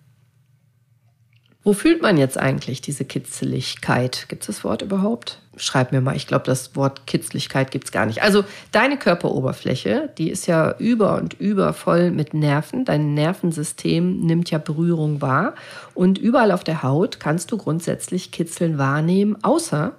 Wo 1.65 1.75
fühlt 1.75 2.03
man 2.03 2.17
jetzt 2.17 2.39
eigentlich 2.39 2.81
diese 2.81 3.05
Kitzeligkeit? 3.05 4.27
Gibt 4.29 4.43
es 4.43 4.49
das 4.49 4.65
Wort 4.65 4.83
überhaupt? 4.83 5.39
Schreib 5.57 5.93
mir 5.93 6.01
mal, 6.01 6.17
ich 6.17 6.27
glaube, 6.27 6.45
das 6.45 6.75
Wort 6.75 7.07
Kitzligkeit 7.07 7.71
gibt 7.71 7.85
es 7.85 7.93
gar 7.93 8.05
nicht. 8.05 8.21
Also 8.21 8.45
deine 8.73 8.97
Körperoberfläche, 8.97 10.11
die 10.19 10.31
ist 10.31 10.47
ja 10.47 10.75
über 10.79 11.17
und 11.19 11.35
über 11.35 11.73
voll 11.73 12.11
mit 12.11 12.35
Nerven. 12.35 12.85
Dein 12.85 13.15
Nervensystem 13.15 14.21
nimmt 14.21 14.51
ja 14.51 14.59
Berührung 14.59 15.21
wahr. 15.21 15.55
Und 15.95 16.19
überall 16.19 16.51
auf 16.51 16.65
der 16.65 16.83
Haut 16.83 17.21
kannst 17.21 17.53
du 17.53 17.59
grundsätzlich 17.59 18.33
Kitzeln 18.33 18.77
wahrnehmen, 18.77 19.37
außer 19.45 19.93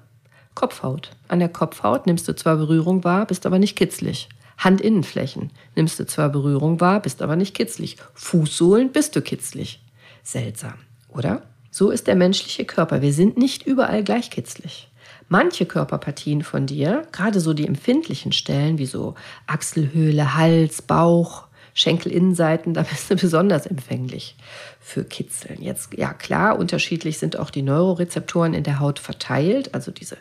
Kopfhaut. 0.55 1.11
An 1.29 1.39
der 1.39 1.49
Kopfhaut 1.49 2.07
nimmst 2.07 2.27
du 2.27 2.35
zwar 2.35 2.57
Berührung 2.57 3.05
wahr, 3.05 3.25
bist 3.25 3.45
aber 3.45 3.57
nicht 3.57 3.77
kitzlig. 3.77 4.27
Handinnenflächen 4.57 5.51
nimmst 5.75 5.97
du 5.97 6.05
zwar 6.05 6.27
Berührung 6.27 6.81
wahr, 6.81 6.99
bist 6.99 7.21
aber 7.21 7.37
nicht 7.37 7.55
kitzlig. 7.55 7.97
Fußsohlen 8.15 8.91
bist 8.91 9.15
du 9.15 9.21
kitzlig. 9.21 9.81
Seltsam, 10.23 10.75
oder? 11.09 11.41
So 11.75 11.89
ist 11.89 12.05
der 12.05 12.13
menschliche 12.13 12.65
Körper. 12.65 13.01
Wir 13.01 13.13
sind 13.13 13.35
nicht 13.35 13.65
überall 13.65 14.03
gleich 14.03 14.29
kitzlig. 14.29 14.91
Manche 15.27 15.65
Körperpartien 15.65 16.43
von 16.43 16.67
dir, 16.67 17.07
gerade 17.11 17.39
so 17.39 17.55
die 17.55 17.65
empfindlichen 17.65 18.31
Stellen, 18.31 18.77
wie 18.77 18.85
so 18.85 19.15
Achselhöhle, 19.47 20.35
Hals, 20.35 20.83
Bauch, 20.83 21.47
Schenkelinnenseiten, 21.73 22.73
da 22.73 22.83
bist 22.83 23.09
du 23.09 23.15
besonders 23.15 23.65
empfänglich 23.65 24.35
für 24.79 25.03
Kitzeln. 25.03 25.61
Jetzt, 25.61 25.97
ja 25.97 26.13
klar, 26.13 26.59
unterschiedlich 26.59 27.17
sind 27.17 27.37
auch 27.39 27.49
die 27.49 27.63
Neurorezeptoren 27.63 28.53
in 28.53 28.63
der 28.63 28.79
Haut 28.79 28.99
verteilt. 28.99 29.73
Also 29.73 29.91
diese, 29.91 30.17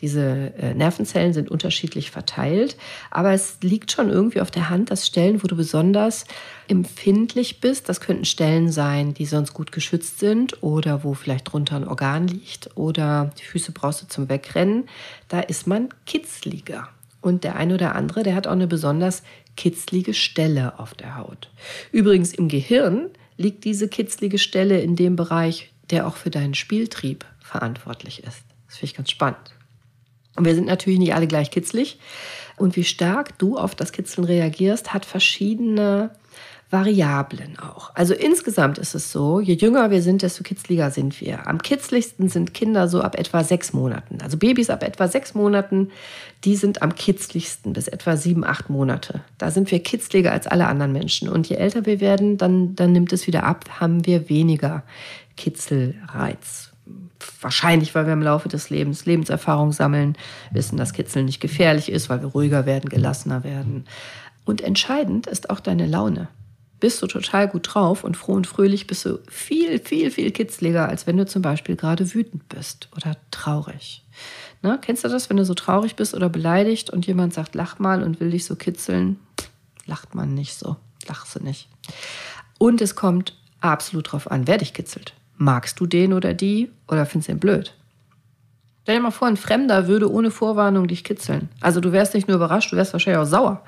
diese 0.00 0.54
äh, 0.58 0.72
Nervenzellen 0.72 1.34
sind 1.34 1.50
unterschiedlich 1.50 2.10
verteilt. 2.10 2.76
Aber 3.10 3.32
es 3.32 3.58
liegt 3.60 3.92
schon 3.92 4.08
irgendwie 4.08 4.40
auf 4.40 4.50
der 4.50 4.70
Hand, 4.70 4.90
dass 4.90 5.06
Stellen, 5.06 5.42
wo 5.42 5.46
du 5.46 5.56
besonders 5.56 6.24
empfindlich 6.68 7.60
bist, 7.60 7.88
das 7.88 8.00
könnten 8.00 8.24
Stellen 8.24 8.72
sein, 8.72 9.12
die 9.12 9.26
sonst 9.26 9.52
gut 9.52 9.72
geschützt 9.72 10.20
sind 10.20 10.62
oder 10.62 11.04
wo 11.04 11.12
vielleicht 11.12 11.52
drunter 11.52 11.76
ein 11.76 11.86
Organ 11.86 12.28
liegt 12.28 12.70
oder 12.76 13.30
die 13.38 13.44
Füße 13.44 13.72
brauchst 13.72 14.00
du 14.00 14.06
zum 14.06 14.30
Wegrennen. 14.30 14.88
Da 15.28 15.40
ist 15.40 15.66
man 15.66 15.90
kitzliger. 16.06 16.88
Und 17.24 17.42
der 17.42 17.56
eine 17.56 17.74
oder 17.74 17.94
andere, 17.94 18.22
der 18.22 18.34
hat 18.34 18.46
auch 18.46 18.52
eine 18.52 18.66
besonders 18.66 19.22
kitzlige 19.56 20.14
Stelle 20.14 20.78
auf 20.78 20.94
der 20.94 21.16
Haut. 21.16 21.50
Übrigens 21.92 22.32
im 22.32 22.48
Gehirn 22.48 23.10
liegt 23.36 23.64
diese 23.64 23.88
kitzlige 23.88 24.38
Stelle 24.38 24.80
in 24.80 24.96
dem 24.96 25.16
Bereich, 25.16 25.72
der 25.90 26.06
auch 26.06 26.16
für 26.16 26.30
deinen 26.30 26.54
Spieltrieb 26.54 27.24
verantwortlich 27.40 28.20
ist. 28.20 28.42
Das 28.66 28.78
finde 28.78 28.86
ich 28.86 28.94
ganz 28.94 29.10
spannend. 29.10 29.54
Und 30.36 30.44
wir 30.44 30.54
sind 30.54 30.66
natürlich 30.66 30.98
nicht 30.98 31.14
alle 31.14 31.26
gleich 31.26 31.50
kitzlig. 31.50 31.98
Und 32.56 32.76
wie 32.76 32.84
stark 32.84 33.38
du 33.38 33.56
auf 33.56 33.74
das 33.74 33.92
Kitzeln 33.92 34.24
reagierst, 34.24 34.92
hat 34.92 35.04
verschiedene 35.04 36.10
Variablen 36.74 37.56
auch. 37.60 37.92
Also 37.94 38.14
insgesamt 38.14 38.78
ist 38.78 38.96
es 38.96 39.12
so, 39.12 39.38
je 39.38 39.54
jünger 39.54 39.92
wir 39.92 40.02
sind, 40.02 40.22
desto 40.22 40.42
kitzliger 40.42 40.90
sind 40.90 41.20
wir. 41.20 41.46
Am 41.46 41.62
kitzligsten 41.62 42.28
sind 42.28 42.52
Kinder 42.52 42.88
so 42.88 43.00
ab 43.00 43.16
etwa 43.16 43.44
sechs 43.44 43.72
Monaten. 43.72 44.18
Also 44.20 44.38
Babys 44.38 44.70
ab 44.70 44.82
etwa 44.82 45.06
sechs 45.06 45.34
Monaten, 45.34 45.92
die 46.42 46.56
sind 46.56 46.82
am 46.82 46.96
kitzligsten 46.96 47.74
bis 47.74 47.86
etwa 47.86 48.16
sieben, 48.16 48.44
acht 48.44 48.70
Monate. 48.70 49.20
Da 49.38 49.52
sind 49.52 49.70
wir 49.70 49.80
kitzliger 49.84 50.32
als 50.32 50.48
alle 50.48 50.66
anderen 50.66 50.92
Menschen. 50.92 51.28
Und 51.28 51.48
je 51.48 51.54
älter 51.54 51.86
wir 51.86 52.00
werden, 52.00 52.38
dann, 52.38 52.74
dann 52.74 52.90
nimmt 52.90 53.12
es 53.12 53.28
wieder 53.28 53.44
ab, 53.44 53.66
haben 53.78 54.04
wir 54.04 54.28
weniger 54.28 54.82
Kitzelreiz. 55.36 56.72
Wahrscheinlich, 57.40 57.94
weil 57.94 58.06
wir 58.06 58.14
im 58.14 58.22
Laufe 58.22 58.48
des 58.48 58.68
Lebens 58.68 59.06
Lebenserfahrung 59.06 59.70
sammeln, 59.70 60.16
wissen, 60.50 60.76
dass 60.76 60.92
Kitzeln 60.92 61.26
nicht 61.26 61.40
gefährlich 61.40 61.88
ist, 61.88 62.10
weil 62.10 62.20
wir 62.20 62.30
ruhiger 62.30 62.66
werden, 62.66 62.90
gelassener 62.90 63.44
werden. 63.44 63.84
Und 64.44 64.60
entscheidend 64.60 65.28
ist 65.28 65.50
auch 65.50 65.60
deine 65.60 65.86
Laune. 65.86 66.26
Bist 66.80 67.00
du 67.02 67.06
total 67.06 67.48
gut 67.48 67.74
drauf 67.74 68.04
und 68.04 68.16
froh 68.16 68.32
und 68.32 68.46
fröhlich, 68.46 68.86
bist 68.86 69.06
du 69.06 69.18
viel, 69.28 69.78
viel, 69.78 70.10
viel 70.10 70.30
kitzliger, 70.32 70.88
als 70.88 71.06
wenn 71.06 71.16
du 71.16 71.24
zum 71.24 71.42
Beispiel 71.42 71.76
gerade 71.76 72.14
wütend 72.14 72.48
bist 72.48 72.88
oder 72.96 73.16
traurig. 73.30 74.04
Ne? 74.62 74.78
Kennst 74.80 75.04
du 75.04 75.08
das, 75.08 75.30
wenn 75.30 75.36
du 75.36 75.44
so 75.44 75.54
traurig 75.54 75.96
bist 75.96 76.14
oder 76.14 76.28
beleidigt 76.28 76.90
und 76.90 77.06
jemand 77.06 77.34
sagt, 77.34 77.54
lach 77.54 77.78
mal 77.78 78.02
und 78.02 78.20
will 78.20 78.30
dich 78.30 78.44
so 78.44 78.56
kitzeln? 78.56 79.18
Lacht 79.86 80.14
man 80.14 80.34
nicht 80.34 80.54
so, 80.54 80.76
lachst 81.06 81.36
du 81.36 81.42
nicht. 81.42 81.68
Und 82.58 82.80
es 82.80 82.94
kommt 82.94 83.36
absolut 83.60 84.12
drauf 84.12 84.30
an, 84.30 84.46
wer 84.46 84.58
dich 84.58 84.74
kitzelt. 84.74 85.14
Magst 85.36 85.80
du 85.80 85.86
den 85.86 86.12
oder 86.12 86.34
die 86.34 86.70
oder 86.88 87.06
findest 87.06 87.28
du 87.28 87.32
ihn 87.32 87.40
blöd? 87.40 87.74
Stell 88.84 88.96
dir 88.96 89.02
mal 89.02 89.10
vor, 89.10 89.28
ein 89.28 89.38
Fremder 89.38 89.88
würde 89.88 90.12
ohne 90.12 90.30
Vorwarnung 90.30 90.88
dich 90.88 91.04
kitzeln. 91.04 91.48
Also 91.62 91.80
du 91.80 91.92
wärst 91.92 92.12
nicht 92.12 92.28
nur 92.28 92.36
überrascht, 92.36 92.70
du 92.70 92.76
wärst 92.76 92.92
wahrscheinlich 92.92 93.22
auch 93.22 93.26
sauer 93.26 93.62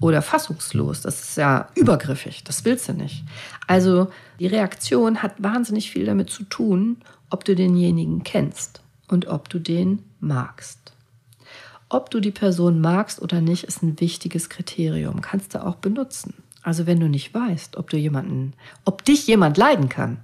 oder 0.00 0.22
fassungslos. 0.22 1.02
Das 1.02 1.20
ist 1.22 1.36
ja 1.36 1.68
übergriffig. 1.74 2.44
Das 2.44 2.64
willst 2.64 2.88
du 2.88 2.92
nicht. 2.92 3.24
Also 3.66 4.08
die 4.38 4.46
Reaktion 4.46 5.22
hat 5.22 5.42
wahnsinnig 5.42 5.90
viel 5.90 6.04
damit 6.04 6.30
zu 6.30 6.44
tun, 6.44 6.98
ob 7.30 7.44
du 7.44 7.54
denjenigen 7.54 8.24
kennst 8.24 8.82
und 9.08 9.26
ob 9.26 9.48
du 9.48 9.58
den 9.58 10.02
magst. 10.20 10.92
Ob 11.88 12.10
du 12.10 12.20
die 12.20 12.30
Person 12.30 12.80
magst 12.80 13.22
oder 13.22 13.40
nicht, 13.40 13.64
ist 13.64 13.82
ein 13.82 14.00
wichtiges 14.00 14.48
Kriterium. 14.48 15.20
Kannst 15.20 15.54
du 15.54 15.64
auch 15.64 15.76
benutzen. 15.76 16.34
Also 16.62 16.86
wenn 16.86 16.98
du 16.98 17.08
nicht 17.08 17.32
weißt, 17.34 17.76
ob 17.76 17.90
du 17.90 17.96
jemanden, 17.96 18.54
ob 18.84 19.04
dich 19.04 19.26
jemand 19.26 19.56
leiden 19.56 19.88
kann, 19.88 20.18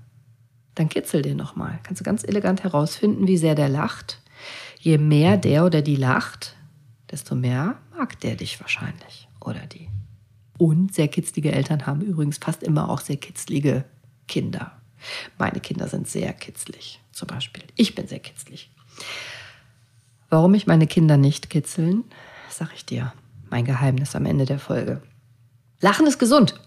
dann 0.74 0.88
kitzel 0.88 1.22
den 1.22 1.36
nochmal. 1.36 1.78
Kannst 1.82 2.00
du 2.00 2.04
ganz 2.04 2.24
elegant 2.24 2.64
herausfinden, 2.64 3.28
wie 3.28 3.36
sehr 3.36 3.54
der 3.54 3.68
lacht 3.68 4.20
Je 4.80 4.96
mehr 4.96 5.36
der 5.36 5.66
oder 5.66 5.82
die 5.82 5.96
lacht, 5.96 6.56
desto 7.10 7.34
mehr 7.34 7.76
mag 7.94 8.18
der 8.20 8.34
dich 8.34 8.60
wahrscheinlich 8.60 9.29
oder 9.44 9.66
die. 9.66 9.88
Und 10.58 10.94
sehr 10.94 11.08
kitzlige 11.08 11.52
Eltern 11.52 11.86
haben 11.86 12.02
übrigens 12.02 12.38
fast 12.38 12.62
immer 12.62 12.90
auch 12.90 13.00
sehr 13.00 13.16
kitzlige 13.16 13.84
Kinder. 14.28 14.72
Meine 15.38 15.60
Kinder 15.60 15.88
sind 15.88 16.06
sehr 16.06 16.32
kitzlig, 16.32 17.00
zum 17.12 17.28
Beispiel. 17.28 17.62
Ich 17.76 17.94
bin 17.94 18.06
sehr 18.06 18.18
kitzlig. 18.18 18.70
Warum 20.28 20.54
ich 20.54 20.66
meine 20.66 20.86
Kinder 20.86 21.16
nicht 21.16 21.50
kitzeln, 21.50 22.04
sag 22.50 22.74
ich 22.74 22.84
dir. 22.84 23.12
Mein 23.48 23.64
Geheimnis 23.64 24.14
am 24.14 24.26
Ende 24.26 24.44
der 24.44 24.58
Folge. 24.58 25.02
Lachen 25.80 26.06
ist 26.06 26.18
gesund. 26.18 26.60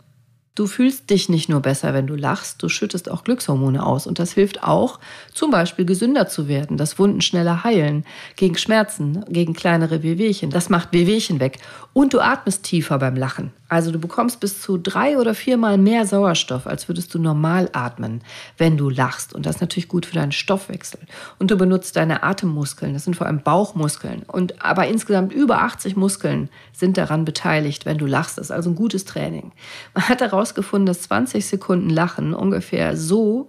Du 0.56 0.68
fühlst 0.68 1.10
dich 1.10 1.30
nicht 1.30 1.50
nur 1.50 1.62
besser, 1.62 1.96
wenn 1.96 2.06
du 2.06 2.14
lachst, 2.14 2.62
du 2.62 2.70
schüttest 2.70 3.10
auch 3.10 3.24
Glückshormone 3.24 3.84
aus. 3.84 4.06
Und 4.06 4.20
das 4.20 4.34
hilft 4.34 4.62
auch, 4.62 5.00
zum 5.34 5.50
Beispiel 5.50 5.84
gesünder 5.84 6.28
zu 6.28 6.48
werden, 6.48 6.78
dass 6.78 7.00
Wunden 7.00 7.22
schneller 7.22 7.64
heilen, 7.64 8.06
gegen 8.36 8.56
Schmerzen, 8.56 9.26
gegen 9.30 9.56
kleinere 9.56 10.04
Wehwehchen. 10.04 10.52
Das 10.52 10.70
macht 10.70 10.94
Wehwehchen 10.94 11.40
weg. 11.40 11.58
Und 11.94 12.14
du 12.14 12.20
atmest 12.20 12.64
tiefer 12.64 13.00
beim 13.00 13.16
Lachen. 13.16 13.52
Also 13.74 13.90
du 13.90 13.98
bekommst 13.98 14.40
bis 14.40 14.62
zu 14.62 14.78
drei 14.78 15.18
oder 15.18 15.34
viermal 15.34 15.80
mehr 15.80 16.06
Sauerstoff, 16.06 16.68
als 16.68 16.88
würdest 16.88 17.12
du 17.16 17.18
normal 17.18 17.70
atmen, 17.74 18.22
wenn 18.60 18.78
du 18.78 18.88
lachst. 18.88 19.34
Und 19.34 19.48
das 19.48 19.56
ist 19.56 19.62
natürlich 19.62 19.88
gut 19.88 20.06
für 20.06 20.14
deinen 20.14 20.32
Stoffwechsel. 20.32 21.00
Und 21.40 21.50
du 21.50 21.58
benutzt 21.58 21.96
deine 21.96 22.22
Atemmuskeln, 22.22 22.94
das 22.94 23.06
sind 23.06 23.16
vor 23.16 23.26
allem 23.26 23.42
Bauchmuskeln. 23.42 24.22
Und 24.28 24.64
aber 24.64 24.88
insgesamt 24.88 25.34
über 25.34 25.64
80 25.64 25.96
Muskeln 25.96 26.50
sind 26.72 26.98
daran 26.98 27.26
beteiligt, 27.26 27.88
wenn 27.88 27.98
du 27.98 28.06
lachst. 28.06 28.38
Das 28.38 28.48
ist 28.48 28.52
also 28.52 28.70
ein 28.70 28.76
gutes 28.76 29.06
Training. 29.06 29.54
Man 29.96 30.08
hat 30.08 30.22
daraus 30.22 30.43
herausgefunden, 30.44 30.86
dass 30.86 31.04
20 31.04 31.46
Sekunden 31.46 31.90
Lachen 31.90 32.34
ungefähr 32.34 32.98
so 32.98 33.48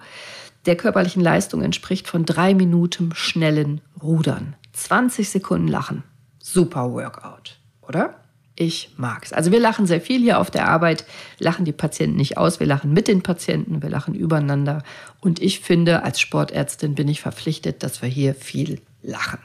der 0.65 0.77
körperlichen 0.77 1.23
Leistung 1.23 1.61
entspricht 1.61 2.07
von 2.07 2.25
drei 2.25 2.55
Minuten 2.55 3.11
schnellen 3.15 3.81
Rudern. 4.01 4.55
20 4.73 5.29
Sekunden 5.29 5.67
Lachen. 5.67 6.05
Super 6.39 6.93
Workout, 6.93 7.59
oder? 7.83 8.15
Ich 8.57 8.91
mag's. 8.97 9.33
Also 9.33 9.51
wir 9.51 9.59
lachen 9.59 9.87
sehr 9.87 10.01
viel 10.01 10.21
hier 10.21 10.39
auf 10.39 10.53
der 10.53 10.69
Arbeit, 10.69 11.05
lachen 11.41 11.65
die 11.65 11.73
Patienten 11.73 12.17
nicht 12.17 12.39
aus, 12.39 12.61
wir 12.61 12.69
lachen 12.69 12.93
mit 12.93 13.09
den 13.09 13.23
Patienten, 13.23 13.83
wir 13.83 13.91
lachen 13.91 14.15
übereinander. 14.15 14.85
Und 15.21 15.43
ich 15.43 15.59
finde, 15.59 16.05
als 16.05 16.21
Sportärztin 16.21 16.95
bin 16.95 17.09
ich 17.09 17.21
verpflichtet, 17.21 17.83
dass 17.83 18.03
wir 18.03 18.09
hier 18.09 18.37
viel 18.37 18.81
lachen. 19.03 19.41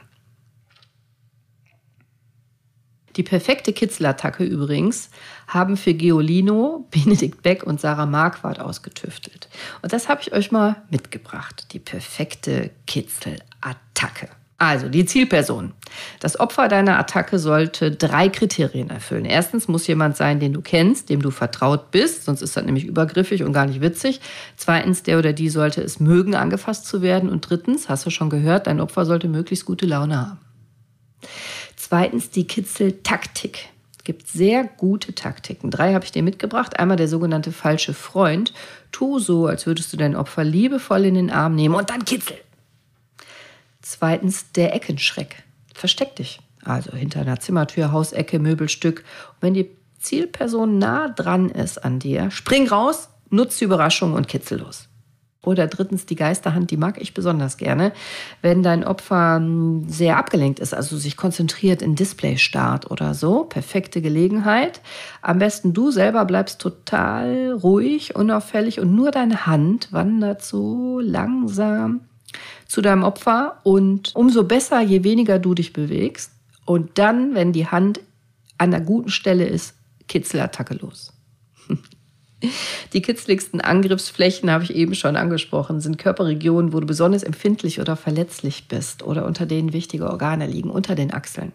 Die 3.16 3.22
perfekte 3.22 3.72
Kitzelattacke 3.72 4.44
übrigens 4.44 5.10
haben 5.48 5.76
für 5.76 5.94
Geolino, 5.94 6.86
Benedikt 6.90 7.42
Beck 7.42 7.64
und 7.64 7.80
Sarah 7.80 8.06
Marquardt 8.06 8.60
ausgetüftelt. 8.60 9.48
Und 9.82 9.92
das 9.92 10.08
habe 10.08 10.20
ich 10.22 10.32
euch 10.32 10.52
mal 10.52 10.76
mitgebracht. 10.90 11.66
Die 11.72 11.80
perfekte 11.80 12.70
Kitzelattacke. 12.86 14.28
Also 14.60 14.90
die 14.90 15.06
Zielperson. 15.06 15.72
Das 16.20 16.38
Opfer 16.38 16.68
deiner 16.68 16.98
Attacke 16.98 17.38
sollte 17.38 17.92
drei 17.92 18.28
Kriterien 18.28 18.90
erfüllen. 18.90 19.24
Erstens 19.24 19.68
muss 19.68 19.86
jemand 19.86 20.18
sein, 20.18 20.38
den 20.38 20.52
du 20.52 20.60
kennst, 20.60 21.08
dem 21.08 21.22
du 21.22 21.30
vertraut 21.30 21.90
bist, 21.90 22.26
sonst 22.26 22.42
ist 22.42 22.58
das 22.58 22.66
nämlich 22.66 22.84
übergriffig 22.84 23.42
und 23.42 23.54
gar 23.54 23.64
nicht 23.64 23.80
witzig. 23.80 24.20
Zweitens, 24.58 25.02
der 25.02 25.18
oder 25.18 25.32
die 25.32 25.48
sollte 25.48 25.80
es 25.80 25.98
mögen, 25.98 26.34
angefasst 26.34 26.84
zu 26.84 27.00
werden. 27.00 27.30
Und 27.30 27.48
drittens, 27.48 27.88
hast 27.88 28.04
du 28.04 28.10
schon 28.10 28.28
gehört, 28.28 28.66
dein 28.66 28.80
Opfer 28.80 29.06
sollte 29.06 29.28
möglichst 29.28 29.64
gute 29.64 29.86
Laune 29.86 30.18
haben. 30.18 30.40
Zweitens 31.90 32.30
die 32.30 32.46
Kitzeltaktik. 32.46 33.68
Es 33.98 34.04
gibt 34.04 34.28
sehr 34.28 34.62
gute 34.62 35.12
Taktiken. 35.12 35.72
Drei 35.72 35.92
habe 35.92 36.04
ich 36.04 36.12
dir 36.12 36.22
mitgebracht. 36.22 36.78
Einmal 36.78 36.96
der 36.96 37.08
sogenannte 37.08 37.50
falsche 37.50 37.94
Freund. 37.94 38.54
Tu 38.92 39.18
so, 39.18 39.48
als 39.48 39.66
würdest 39.66 39.92
du 39.92 39.96
dein 39.96 40.14
Opfer 40.14 40.44
liebevoll 40.44 41.04
in 41.04 41.16
den 41.16 41.30
Arm 41.30 41.56
nehmen 41.56 41.74
und 41.74 41.90
dann 41.90 42.04
kitzel. 42.04 42.38
Zweitens 43.82 44.52
der 44.52 44.72
Eckenschreck. 44.72 45.42
Versteck 45.74 46.14
dich. 46.14 46.38
Also 46.62 46.92
hinter 46.92 47.22
einer 47.22 47.40
Zimmertür, 47.40 47.90
Hausecke, 47.90 48.38
Möbelstück. 48.38 49.00
Und 49.00 49.36
wenn 49.40 49.54
die 49.54 49.68
Zielperson 49.98 50.78
nah 50.78 51.08
dran 51.08 51.48
ist 51.48 51.84
an 51.84 51.98
dir, 51.98 52.30
spring 52.30 52.68
raus, 52.68 53.08
nutz 53.30 53.58
die 53.58 53.64
Überraschung 53.64 54.12
und 54.12 54.28
kitzel 54.28 54.60
los. 54.60 54.89
Oder 55.42 55.66
drittens 55.68 56.04
die 56.04 56.16
Geisterhand, 56.16 56.70
die 56.70 56.76
mag 56.76 57.00
ich 57.00 57.14
besonders 57.14 57.56
gerne, 57.56 57.92
wenn 58.42 58.62
dein 58.62 58.84
Opfer 58.84 59.36
hm, 59.36 59.84
sehr 59.88 60.18
abgelenkt 60.18 60.60
ist, 60.60 60.74
also 60.74 60.98
sich 60.98 61.16
konzentriert 61.16 61.80
in 61.80 61.94
Display 61.94 62.36
starrt 62.36 62.90
oder 62.90 63.14
so. 63.14 63.44
Perfekte 63.44 64.02
Gelegenheit. 64.02 64.82
Am 65.22 65.38
besten 65.38 65.72
du 65.72 65.90
selber 65.90 66.26
bleibst 66.26 66.60
total 66.60 67.52
ruhig, 67.52 68.16
unauffällig 68.16 68.80
und 68.80 68.94
nur 68.94 69.10
deine 69.10 69.46
Hand 69.46 69.90
wandert 69.92 70.42
so 70.42 71.00
langsam 71.00 72.02
zu 72.66 72.82
deinem 72.82 73.02
Opfer 73.02 73.60
und 73.64 74.14
umso 74.14 74.44
besser, 74.44 74.80
je 74.80 75.04
weniger 75.04 75.38
du 75.38 75.54
dich 75.54 75.72
bewegst. 75.72 76.32
Und 76.66 76.98
dann, 76.98 77.34
wenn 77.34 77.52
die 77.52 77.66
Hand 77.66 78.00
an 78.58 78.70
der 78.70 78.80
guten 78.80 79.10
Stelle 79.10 79.46
ist, 79.46 79.74
Kitzelattacke 80.06 80.74
los. 80.74 81.12
Die 82.92 83.02
kitzligsten 83.02 83.60
Angriffsflächen, 83.60 84.50
habe 84.50 84.64
ich 84.64 84.74
eben 84.74 84.94
schon 84.94 85.16
angesprochen, 85.16 85.80
sind 85.80 85.98
Körperregionen, 85.98 86.72
wo 86.72 86.80
du 86.80 86.86
besonders 86.86 87.22
empfindlich 87.22 87.80
oder 87.80 87.96
verletzlich 87.96 88.66
bist 88.66 89.02
oder 89.02 89.26
unter 89.26 89.46
denen 89.46 89.72
wichtige 89.72 90.08
Organe 90.08 90.46
liegen, 90.46 90.70
unter 90.70 90.94
den 90.94 91.12
Achseln. 91.12 91.52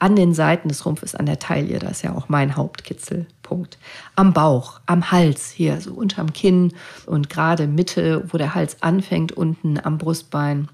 An 0.00 0.16
den 0.16 0.32
Seiten 0.32 0.68
des 0.68 0.86
Rumpfes, 0.86 1.14
an 1.14 1.26
der 1.26 1.38
Taille, 1.38 1.78
das 1.78 1.92
ist 1.92 2.02
ja 2.02 2.14
auch 2.14 2.28
mein 2.28 2.56
Hauptkitzelpunkt. 2.56 3.78
Am 4.16 4.32
Bauch, 4.32 4.80
am 4.86 5.12
Hals, 5.12 5.50
hier 5.50 5.80
so 5.80 5.92
unterm 5.92 6.32
Kinn 6.32 6.72
und 7.06 7.28
gerade 7.28 7.66
Mitte, 7.66 8.24
wo 8.32 8.38
der 8.38 8.54
Hals 8.54 8.82
anfängt, 8.82 9.32
unten 9.32 9.78
am 9.82 9.98
Brustbein 9.98 10.68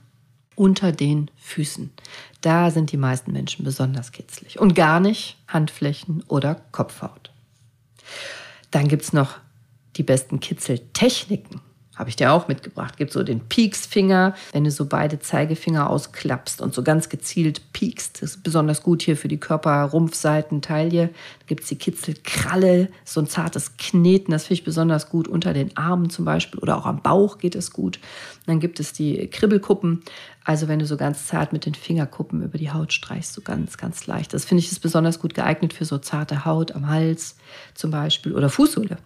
unter 0.55 0.93
den 0.93 1.31
Füßen. 1.37 1.91
Da 2.41 2.71
sind 2.71 2.93
die 2.93 2.97
meisten 2.97 3.33
Menschen 3.33 3.65
besonders 3.65 4.13
kitzlig 4.13 4.59
und 4.59 4.75
gar 4.75 5.01
nicht 5.01 5.37
Handflächen 5.49 6.23
oder 6.29 6.61
Kopfhaut. 6.73 7.31
Dann 8.71 8.89
gibt 8.89 9.03
es 9.03 9.13
noch 9.13 9.37
die 9.99 10.03
besten 10.05 10.41
Kitzeltechniken 10.41 11.61
habe 11.99 12.11
ich 12.11 12.17
dir 12.17 12.33
auch 12.33 12.47
mitgebracht. 12.47 12.97
Gibt 12.97 13.13
so 13.13 13.25
den 13.25 13.41
Pieksfinger, 13.41 14.35
wenn 14.53 14.63
du 14.63 14.71
so 14.71 14.87
beide 14.87 15.19
Zeigefinger 15.19 15.91
ausklappst 15.91 16.63
und 16.63 16.73
so 16.73 16.85
ganz 16.85 17.09
gezielt 17.09 17.73
piekst. 17.73 18.23
Das 18.23 18.37
ist 18.37 18.43
besonders 18.45 18.83
gut 18.85 19.03
hier 19.03 19.17
für 19.17 19.27
die 19.27 19.39
Körperrumpfseiten, 19.39 20.63
Taille. 20.63 21.09
Da 21.09 21.47
gibt 21.47 21.65
es 21.65 21.69
die 21.69 21.77
Kitzelkralle, 21.77 22.89
so 23.05 23.21
ein 23.21 23.27
zartes 23.27 23.77
Kneten, 23.77 24.31
das 24.31 24.45
finde 24.45 24.61
ich 24.61 24.65
besonders 24.65 25.11
gut. 25.11 25.27
Unter 25.27 25.53
den 25.53 25.77
Armen 25.77 26.09
zum 26.09 26.25
Beispiel 26.25 26.61
oder 26.61 26.77
auch 26.77 26.87
am 26.87 27.03
Bauch 27.03 27.39
geht 27.39 27.57
es 27.57 27.73
gut. 27.73 27.99
dann 28.47 28.61
gibt 28.61 28.79
es 28.79 28.93
die 28.93 29.27
Kribbelkuppen. 29.27 30.03
Also 30.45 30.69
wenn 30.69 30.79
du 30.79 30.87
so 30.87 30.97
ganz 30.97 31.27
zart 31.27 31.53
mit 31.53 31.67
den 31.67 31.75
Fingerkuppen 31.75 32.43
über 32.43 32.57
die 32.57 32.71
Haut 32.71 32.93
streichst, 32.93 33.35
so 33.35 33.43
ganz, 33.43 33.77
ganz 33.77 34.07
leicht. 34.07 34.33
Das 34.33 34.45
finde 34.45 34.63
ich 34.63 34.73
ist 34.73 34.79
besonders 34.79 35.19
gut 35.19 35.35
geeignet 35.35 35.73
für 35.73 35.85
so 35.85 35.99
zarte 35.99 36.45
Haut 36.45 36.73
am 36.73 36.89
Hals 36.89 37.37
zum 37.75 37.91
Beispiel 37.91 38.35
oder 38.35 38.49
Fußsohle. 38.49 38.99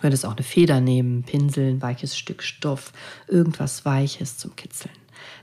Du 0.00 0.04
könntest 0.04 0.24
auch 0.24 0.32
eine 0.34 0.42
Feder 0.42 0.80
nehmen, 0.80 1.24
Pinsel, 1.24 1.74
ein 1.74 1.82
weiches 1.82 2.16
Stück 2.16 2.42
Stoff, 2.42 2.94
irgendwas 3.28 3.84
Weiches 3.84 4.38
zum 4.38 4.56
Kitzeln. 4.56 4.94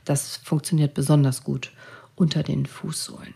Das 0.04 0.38
funktioniert 0.38 0.96
besonders 0.96 1.44
gut 1.44 1.72
unter 2.16 2.42
den 2.42 2.66
Fußsohlen. 2.66 3.36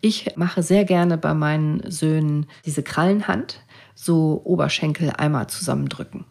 Ich 0.00 0.34
mache 0.34 0.64
sehr 0.64 0.84
gerne 0.84 1.18
bei 1.18 1.34
meinen 1.34 1.88
Söhnen 1.88 2.46
diese 2.64 2.82
Krallenhand, 2.82 3.60
so 3.94 4.42
Oberschenkel 4.42 5.10
einmal 5.10 5.46
zusammendrücken. 5.46 6.24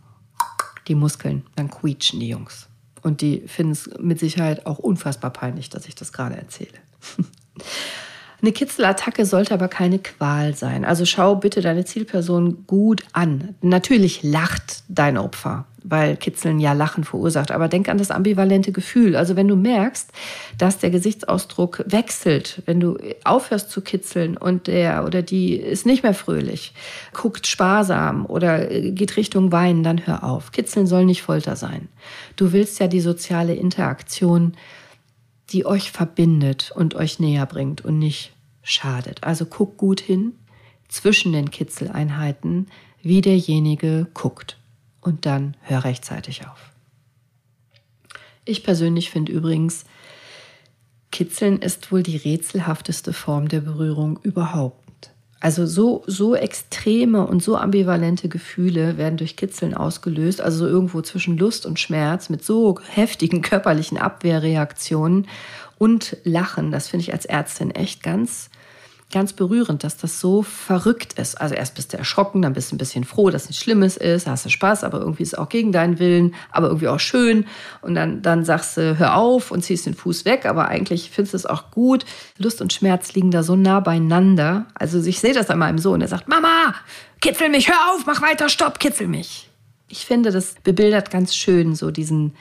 Die 0.89 0.95
Muskeln, 0.95 1.45
dann 1.55 1.69
quietschen 1.69 2.19
die 2.19 2.27
Jungs. 2.27 2.67
Und 3.03 3.21
die 3.21 3.47
finden 3.47 3.71
es 3.71 3.89
mit 4.01 4.19
Sicherheit 4.19 4.65
auch 4.65 4.79
unfassbar 4.79 5.31
peinlich, 5.31 5.69
dass 5.69 5.87
ich 5.87 5.95
das 5.95 6.11
gerade 6.11 6.35
erzähle. 6.35 6.77
Eine 8.45 8.51
Kitzelattacke 8.51 9.25
sollte 9.25 9.55
aber 9.55 9.67
keine 9.67 9.97
Qual 9.97 10.53
sein. 10.53 10.85
Also 10.85 11.03
schau 11.03 11.35
bitte 11.35 11.61
deine 11.61 11.83
Zielperson 11.83 12.67
gut 12.67 13.01
an. 13.11 13.55
Natürlich 13.61 14.21
lacht 14.21 14.83
dein 14.87 15.17
Opfer, 15.17 15.65
weil 15.83 16.15
Kitzeln 16.15 16.59
ja 16.59 16.73
Lachen 16.73 17.05
verursacht. 17.05 17.49
Aber 17.49 17.69
denk 17.69 17.89
an 17.89 17.97
das 17.97 18.11
ambivalente 18.11 18.71
Gefühl. 18.71 19.15
Also 19.15 19.35
wenn 19.35 19.47
du 19.47 19.55
merkst, 19.55 20.11
dass 20.59 20.77
der 20.77 20.91
Gesichtsausdruck 20.91 21.85
wechselt, 21.87 22.61
wenn 22.67 22.79
du 22.79 22.99
aufhörst 23.23 23.71
zu 23.71 23.81
kitzeln 23.81 24.37
und 24.37 24.67
der 24.67 25.05
oder 25.05 25.23
die 25.23 25.55
ist 25.55 25.87
nicht 25.87 26.03
mehr 26.03 26.13
fröhlich, 26.13 26.75
guckt 27.13 27.47
sparsam 27.47 28.27
oder 28.27 28.67
geht 28.67 29.17
Richtung 29.17 29.51
Weinen, 29.51 29.81
dann 29.81 30.05
hör 30.05 30.23
auf. 30.23 30.51
Kitzeln 30.51 30.85
soll 30.85 31.05
nicht 31.05 31.23
Folter 31.23 31.55
sein. 31.55 31.87
Du 32.35 32.53
willst 32.53 32.79
ja 32.79 32.85
die 32.85 33.01
soziale 33.01 33.55
Interaktion 33.55 34.55
die 35.51 35.65
euch 35.65 35.91
verbindet 35.91 36.71
und 36.73 36.95
euch 36.95 37.19
näher 37.19 37.45
bringt 37.45 37.85
und 37.85 37.99
nicht 37.99 38.34
schadet. 38.65 39.23
Also 39.23 39.45
guck 39.45 39.77
gut 39.77 40.01
hin 40.01 40.33
zwischen 40.89 41.31
den 41.31 41.51
Kitzeleinheiten, 41.51 42.67
wie 43.01 43.21
derjenige 43.21 44.07
guckt. 44.13 44.57
Und 44.99 45.25
dann 45.25 45.55
hör 45.61 45.83
rechtzeitig 45.83 46.47
auf. 46.47 46.71
Ich 48.43 48.63
persönlich 48.63 49.11
finde 49.11 49.31
übrigens, 49.31 49.85
Kitzeln 51.11 51.59
ist 51.59 51.91
wohl 51.91 52.03
die 52.03 52.17
rätselhafteste 52.17 53.13
Form 53.13 53.47
der 53.47 53.61
Berührung 53.61 54.19
überhaupt. 54.23 55.11
Also 55.39 55.67
so, 55.67 56.03
so 56.07 56.35
extreme 56.35 57.27
und 57.27 57.43
so 57.43 57.55
ambivalente 57.55 58.29
Gefühle 58.29 58.97
werden 58.97 59.17
durch 59.17 59.35
Kitzeln 59.35 59.75
ausgelöst, 59.75 60.41
also 60.41 60.59
so 60.59 60.67
irgendwo 60.67 61.01
zwischen 61.03 61.37
Lust 61.37 61.67
und 61.67 61.79
Schmerz 61.79 62.29
mit 62.29 62.43
so 62.43 62.79
heftigen 62.89 63.41
körperlichen 63.41 63.99
Abwehrreaktionen 63.99 65.27
und 65.77 66.17
Lachen. 66.23 66.71
Das 66.71 66.87
finde 66.87 67.03
ich 67.03 67.13
als 67.13 67.25
Ärztin 67.25 67.71
echt 67.71 68.01
ganz 68.01 68.49
ganz 69.11 69.33
berührend, 69.33 69.83
dass 69.83 69.97
das 69.97 70.19
so 70.19 70.41
verrückt 70.41 71.13
ist. 71.13 71.39
Also 71.39 71.55
erst 71.55 71.75
bist 71.75 71.93
du 71.93 71.97
erschrocken, 71.97 72.41
dann 72.41 72.53
bist 72.53 72.71
du 72.71 72.75
ein 72.75 72.79
bisschen 72.79 73.03
froh, 73.03 73.29
dass 73.29 73.47
nichts 73.47 73.63
Schlimmes 73.63 73.97
ist, 73.97 74.27
hast 74.27 74.45
du 74.45 74.49
Spaß, 74.49 74.83
aber 74.83 74.99
irgendwie 74.99 75.23
ist 75.23 75.33
es 75.33 75.39
auch 75.39 75.47
gegen 75.47 75.71
deinen 75.71 75.99
Willen, 75.99 76.35
aber 76.51 76.67
irgendwie 76.67 76.87
auch 76.87 76.99
schön. 76.99 77.45
Und 77.81 77.95
dann, 77.95 78.21
dann 78.21 78.43
sagst 78.43 78.77
du, 78.77 78.97
hör 78.97 79.15
auf 79.15 79.51
und 79.51 79.63
ziehst 79.63 79.85
den 79.85 79.93
Fuß 79.93 80.25
weg, 80.25 80.45
aber 80.45 80.67
eigentlich 80.67 81.11
findest 81.11 81.33
du 81.33 81.37
es 81.37 81.45
auch 81.45 81.71
gut. 81.71 82.05
Lust 82.37 82.61
und 82.61 82.73
Schmerz 82.73 83.13
liegen 83.13 83.31
da 83.31 83.43
so 83.43 83.55
nah 83.55 83.79
beieinander. 83.79 84.65
Also 84.73 85.01
ich 85.03 85.19
sehe 85.19 85.33
das 85.33 85.49
an 85.49 85.59
meinem 85.59 85.77
Sohn, 85.77 85.99
der 85.99 86.09
sagt, 86.09 86.27
Mama, 86.27 86.73
kitzel 87.21 87.49
mich, 87.49 87.69
hör 87.69 87.93
auf, 87.93 88.05
mach 88.05 88.21
weiter, 88.21 88.49
stopp, 88.49 88.79
kitzel 88.79 89.07
mich. 89.07 89.49
Ich 89.87 90.05
finde, 90.05 90.31
das 90.31 90.55
bebildert 90.63 91.11
ganz 91.11 91.35
schön 91.35 91.75
so 91.75 91.91
diesen, 91.91 92.33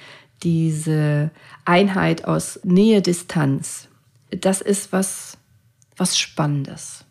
diese 0.43 1.31
Einheit 1.65 2.25
aus 2.25 2.59
Nähe, 2.65 3.03
Distanz. 3.03 3.89
Das 4.31 4.61
ist 4.61 4.93
was, 4.93 5.37
was 5.97 6.19
Spannendes. 6.19 7.05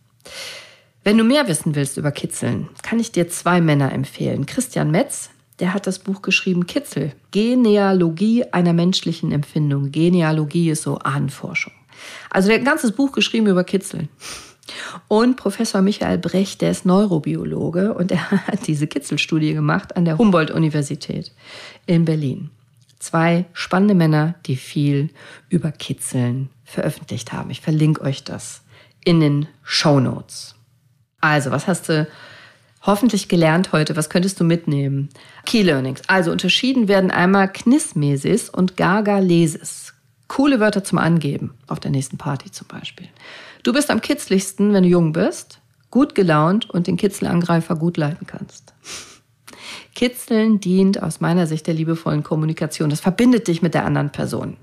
Wenn 1.03 1.17
du 1.17 1.23
mehr 1.23 1.47
wissen 1.47 1.75
willst 1.75 1.97
über 1.97 2.11
Kitzeln, 2.11 2.69
kann 2.81 2.99
ich 2.99 3.11
dir 3.11 3.27
zwei 3.27 3.59
Männer 3.59 3.91
empfehlen. 3.91 4.45
Christian 4.45 4.89
Metz, 4.91 5.29
der 5.59 5.73
hat 5.73 5.85
das 5.85 5.99
Buch 5.99 6.21
geschrieben 6.21 6.65
Kitzel, 6.65 7.13
Genealogie 7.31 8.45
einer 8.51 8.73
menschlichen 8.73 9.31
Empfindung. 9.31 9.91
Genealogie 9.91 10.69
ist 10.69 10.83
so 10.83 10.97
Ahnenforschung. 10.99 11.73
Also 12.29 12.47
der 12.47 12.55
hat 12.55 12.61
ein 12.61 12.65
ganzes 12.65 12.93
Buch 12.93 13.11
geschrieben 13.11 13.47
über 13.47 13.63
Kitzeln. 13.63 14.09
Und 15.09 15.35
Professor 15.35 15.81
Michael 15.81 16.17
Brecht, 16.17 16.61
der 16.61 16.71
ist 16.71 16.85
Neurobiologe 16.85 17.93
und 17.93 18.11
er 18.11 18.31
hat 18.31 18.65
diese 18.67 18.87
Kitzelstudie 18.87 19.53
gemacht 19.53 19.95
an 19.97 20.05
der 20.05 20.17
Humboldt-Universität 20.17 21.33
in 21.85 22.05
Berlin. 22.05 22.49
Zwei 22.99 23.45
spannende 23.51 23.93
Männer, 23.93 24.35
die 24.45 24.55
viel 24.55 25.09
über 25.49 25.73
Kitzeln 25.73 26.49
veröffentlicht 26.63 27.33
haben. 27.33 27.49
Ich 27.49 27.59
verlinke 27.59 28.01
euch 28.01 28.23
das 28.23 28.62
in 29.05 29.19
den 29.19 29.47
Show 29.63 29.99
Notes. 29.99 30.55
Also, 31.21 31.51
was 31.51 31.67
hast 31.67 31.89
du 31.89 32.07
hoffentlich 32.81 33.29
gelernt 33.29 33.71
heute? 33.71 33.95
Was 33.95 34.09
könntest 34.09 34.39
du 34.39 34.43
mitnehmen? 34.43 35.09
Key 35.45 35.61
Learnings. 35.61 36.01
Also, 36.07 36.31
unterschieden 36.31 36.87
werden 36.87 37.11
einmal 37.11 37.51
Knismesis 37.51 38.49
und 38.49 38.77
Gargalesis. 38.77 39.93
Coole 40.27 40.59
Wörter 40.59 40.83
zum 40.83 40.97
Angeben. 40.97 41.53
Auf 41.67 41.79
der 41.79 41.91
nächsten 41.91 42.17
Party 42.17 42.51
zum 42.51 42.67
Beispiel. 42.67 43.07
Du 43.63 43.71
bist 43.71 43.89
am 43.89 44.01
kitzligsten, 44.01 44.73
wenn 44.73 44.83
du 44.83 44.89
jung 44.89 45.13
bist, 45.13 45.59
gut 45.89 46.15
gelaunt 46.15 46.69
und 46.69 46.87
den 46.87 46.97
Kitzelangreifer 46.97 47.75
gut 47.75 47.97
leiten 47.97 48.27
kannst. 48.27 48.73
Kitzeln 49.95 50.59
dient 50.59 51.01
aus 51.01 51.21
meiner 51.21 51.47
Sicht 51.47 51.67
der 51.67 51.73
liebevollen 51.73 52.23
Kommunikation. 52.23 52.89
Das 52.89 52.99
verbindet 52.99 53.47
dich 53.47 53.61
mit 53.61 53.73
der 53.73 53.85
anderen 53.85 54.11
Person. 54.11 54.57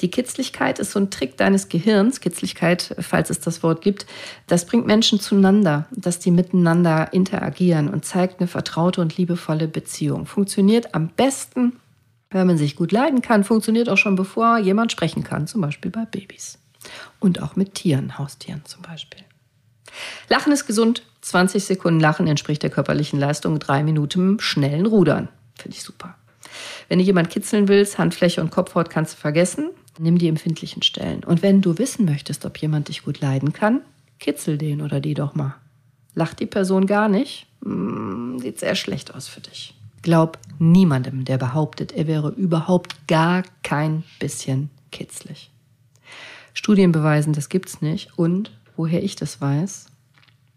Die 0.00 0.10
Kitzlichkeit 0.10 0.78
ist 0.78 0.92
so 0.92 1.00
ein 1.00 1.10
Trick 1.10 1.36
deines 1.36 1.68
Gehirns, 1.68 2.20
Kitzlichkeit, 2.20 2.94
falls 3.00 3.30
es 3.30 3.40
das 3.40 3.62
Wort 3.62 3.80
gibt. 3.80 4.06
Das 4.46 4.66
bringt 4.66 4.86
Menschen 4.86 5.20
zueinander, 5.20 5.86
dass 5.90 6.18
die 6.18 6.30
miteinander 6.30 7.12
interagieren 7.12 7.88
und 7.88 8.04
zeigt 8.04 8.40
eine 8.40 8.48
vertraute 8.48 9.00
und 9.00 9.16
liebevolle 9.16 9.68
Beziehung. 9.68 10.26
Funktioniert 10.26 10.94
am 10.94 11.08
besten, 11.08 11.78
wenn 12.30 12.46
man 12.46 12.58
sich 12.58 12.76
gut 12.76 12.92
leiden 12.92 13.22
kann, 13.22 13.44
funktioniert 13.44 13.88
auch 13.88 13.96
schon 13.96 14.16
bevor 14.16 14.58
jemand 14.58 14.92
sprechen 14.92 15.24
kann, 15.24 15.46
zum 15.46 15.60
Beispiel 15.60 15.90
bei 15.90 16.04
Babys. 16.04 16.58
Und 17.18 17.42
auch 17.42 17.56
mit 17.56 17.74
Tieren, 17.74 18.18
Haustieren 18.18 18.62
zum 18.64 18.82
Beispiel. 18.82 19.20
Lachen 20.28 20.52
ist 20.52 20.66
gesund. 20.66 21.02
20 21.22 21.64
Sekunden 21.64 21.98
Lachen 21.98 22.26
entspricht 22.26 22.62
der 22.62 22.70
körperlichen 22.70 23.18
Leistung 23.18 23.58
drei 23.58 23.82
Minuten 23.82 24.38
schnellen 24.38 24.86
Rudern. 24.86 25.28
Finde 25.58 25.76
ich 25.76 25.82
super. 25.82 26.14
Wenn 26.88 26.98
du 26.98 27.04
jemand 27.04 27.30
kitzeln 27.30 27.68
willst, 27.68 27.98
Handfläche 27.98 28.40
und 28.40 28.50
Kopfhaut 28.50 28.90
kannst 28.90 29.14
du 29.14 29.18
vergessen. 29.18 29.70
Nimm 29.98 30.18
die 30.18 30.28
empfindlichen 30.28 30.82
Stellen. 30.82 31.24
Und 31.24 31.42
wenn 31.42 31.62
du 31.62 31.78
wissen 31.78 32.04
möchtest, 32.04 32.44
ob 32.44 32.58
jemand 32.58 32.88
dich 32.88 33.02
gut 33.02 33.20
leiden 33.20 33.52
kann, 33.52 33.80
kitzel 34.18 34.58
den 34.58 34.82
oder 34.82 35.00
die 35.00 35.14
doch 35.14 35.34
mal. 35.34 35.54
Lacht 36.14 36.40
die 36.40 36.46
Person 36.46 36.86
gar 36.86 37.08
nicht, 37.08 37.46
hm, 37.64 38.38
sieht 38.38 38.58
sehr 38.58 38.74
schlecht 38.74 39.14
aus 39.14 39.28
für 39.28 39.40
dich. 39.40 39.74
Glaub 40.02 40.38
niemandem, 40.58 41.24
der 41.24 41.38
behauptet, 41.38 41.92
er 41.92 42.06
wäre 42.06 42.30
überhaupt 42.30 43.08
gar 43.08 43.42
kein 43.62 44.04
bisschen 44.18 44.70
kitzlig. 44.92 45.50
Studien 46.54 46.92
beweisen, 46.92 47.32
das 47.32 47.48
gibt's 47.48 47.82
nicht. 47.82 48.16
Und 48.16 48.50
woher 48.76 49.02
ich 49.02 49.16
das 49.16 49.40
weiß, 49.40 49.86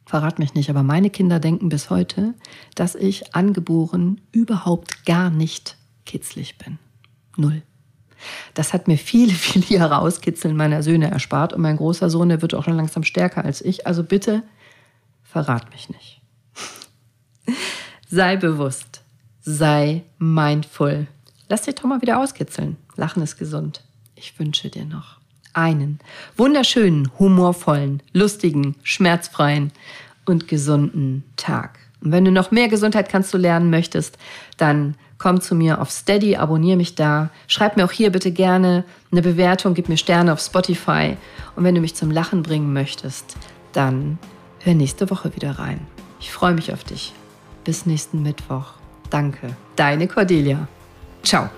verrat 0.06 0.40
mich 0.40 0.54
nicht, 0.54 0.70
aber 0.70 0.84
meine 0.84 1.10
Kinder 1.10 1.40
denken 1.40 1.70
bis 1.70 1.90
heute, 1.90 2.34
dass 2.76 2.96
ich 2.96 3.36
angeboren 3.36 4.22
überhaupt 4.32 5.06
gar 5.06 5.30
nicht 5.30 5.76
kitzlig 6.10 6.58
bin. 6.58 6.80
Null. 7.38 7.62
Das 8.56 8.74
hat 8.74 8.88
mir 8.88 8.98
viele, 8.98 9.32
viele 9.48 9.67
Jahre 9.67 10.00
Auskitzeln 10.00 10.58
meiner 10.58 10.82
Söhne 10.82 11.12
erspart 11.12 11.54
und 11.54 11.62
mein 11.62 11.78
großer 11.78 12.10
Sohn, 12.10 12.30
der 12.30 12.41
wird 12.41 12.56
auch 12.56 12.63
schon 12.63 12.76
langsam 12.76 13.04
stärker 13.04 13.45
als 13.45 13.62
ich. 13.62 13.86
Also 13.86 14.04
bitte, 14.04 14.41
verrat 15.24 15.69
mich 15.72 15.88
nicht. 15.89 16.22
sei 18.10 18.38
bewusst, 18.38 19.02
sei 19.39 20.04
mindful. 20.17 21.06
Lass 21.48 21.62
dich 21.62 21.76
doch 21.76 21.84
mal 21.84 22.02
wieder 22.02 22.19
auskitzeln. 22.19 22.78
Lachen 22.95 23.22
ist 23.22 23.38
gesund. 23.38 23.84
Ich 24.15 24.38
wünsche 24.39 24.69
dir 24.69 24.86
noch 24.86 25.19
einen 25.54 26.00
wunderschönen, 26.38 27.12
humorvollen, 27.19 28.02
lustigen, 28.13 28.76
schmerzfreien 28.84 29.72
und 30.26 30.48
gesunden 30.48 31.24
Tag. 31.38 31.80
Und 32.02 32.12
wenn 32.12 32.26
du 32.26 32.32
noch 32.32 32.52
mehr 32.52 32.67
Gesundheit 32.67 33.10
kannst 33.10 33.34
du 33.34 33.38
lernen 33.38 33.69
möchtest, 33.69 34.17
dann 34.58 34.95
komm 35.20 35.42
zu 35.42 35.54
mir 35.54 35.80
auf 35.80 35.92
Steady, 35.92 36.36
abonniere 36.38 36.78
mich 36.78 36.96
da. 36.96 37.30
Schreib 37.48 37.78
mir 37.78 37.86
auch 37.86 37.92
hier 37.92 38.12
bitte 38.12 38.32
gerne 38.32 38.84
eine 39.12 39.22
Bewertung, 39.22 39.76
gib 39.76 39.90
mir 39.90 39.98
Sterne 39.98 40.34
auf 40.34 40.40
Spotify. 40.40 41.18
Und 41.56 41.64
wenn 41.64 41.76
du 41.76 41.82
mich 41.82 41.94
zum 41.94 42.10
Lachen 42.10 42.42
bringen 42.42 42.74
möchtest, 42.74 43.36
dann 43.74 44.18
hör 44.62 44.74
nächste 44.74 45.12
Woche 45.12 45.36
wieder 45.36 45.60
rein. 45.60 45.86
Ich 46.20 46.32
freue 46.32 46.54
mich 46.54 46.74
auf 46.74 46.84
dich. 46.84 47.14
Bis 47.64 47.86
nächsten 47.86 48.24
Mittwoch. 48.24 48.74
Danke. 49.10 49.56
Deine 49.76 50.08
Cordelia. 50.08 50.68
Ciao. 51.24 51.50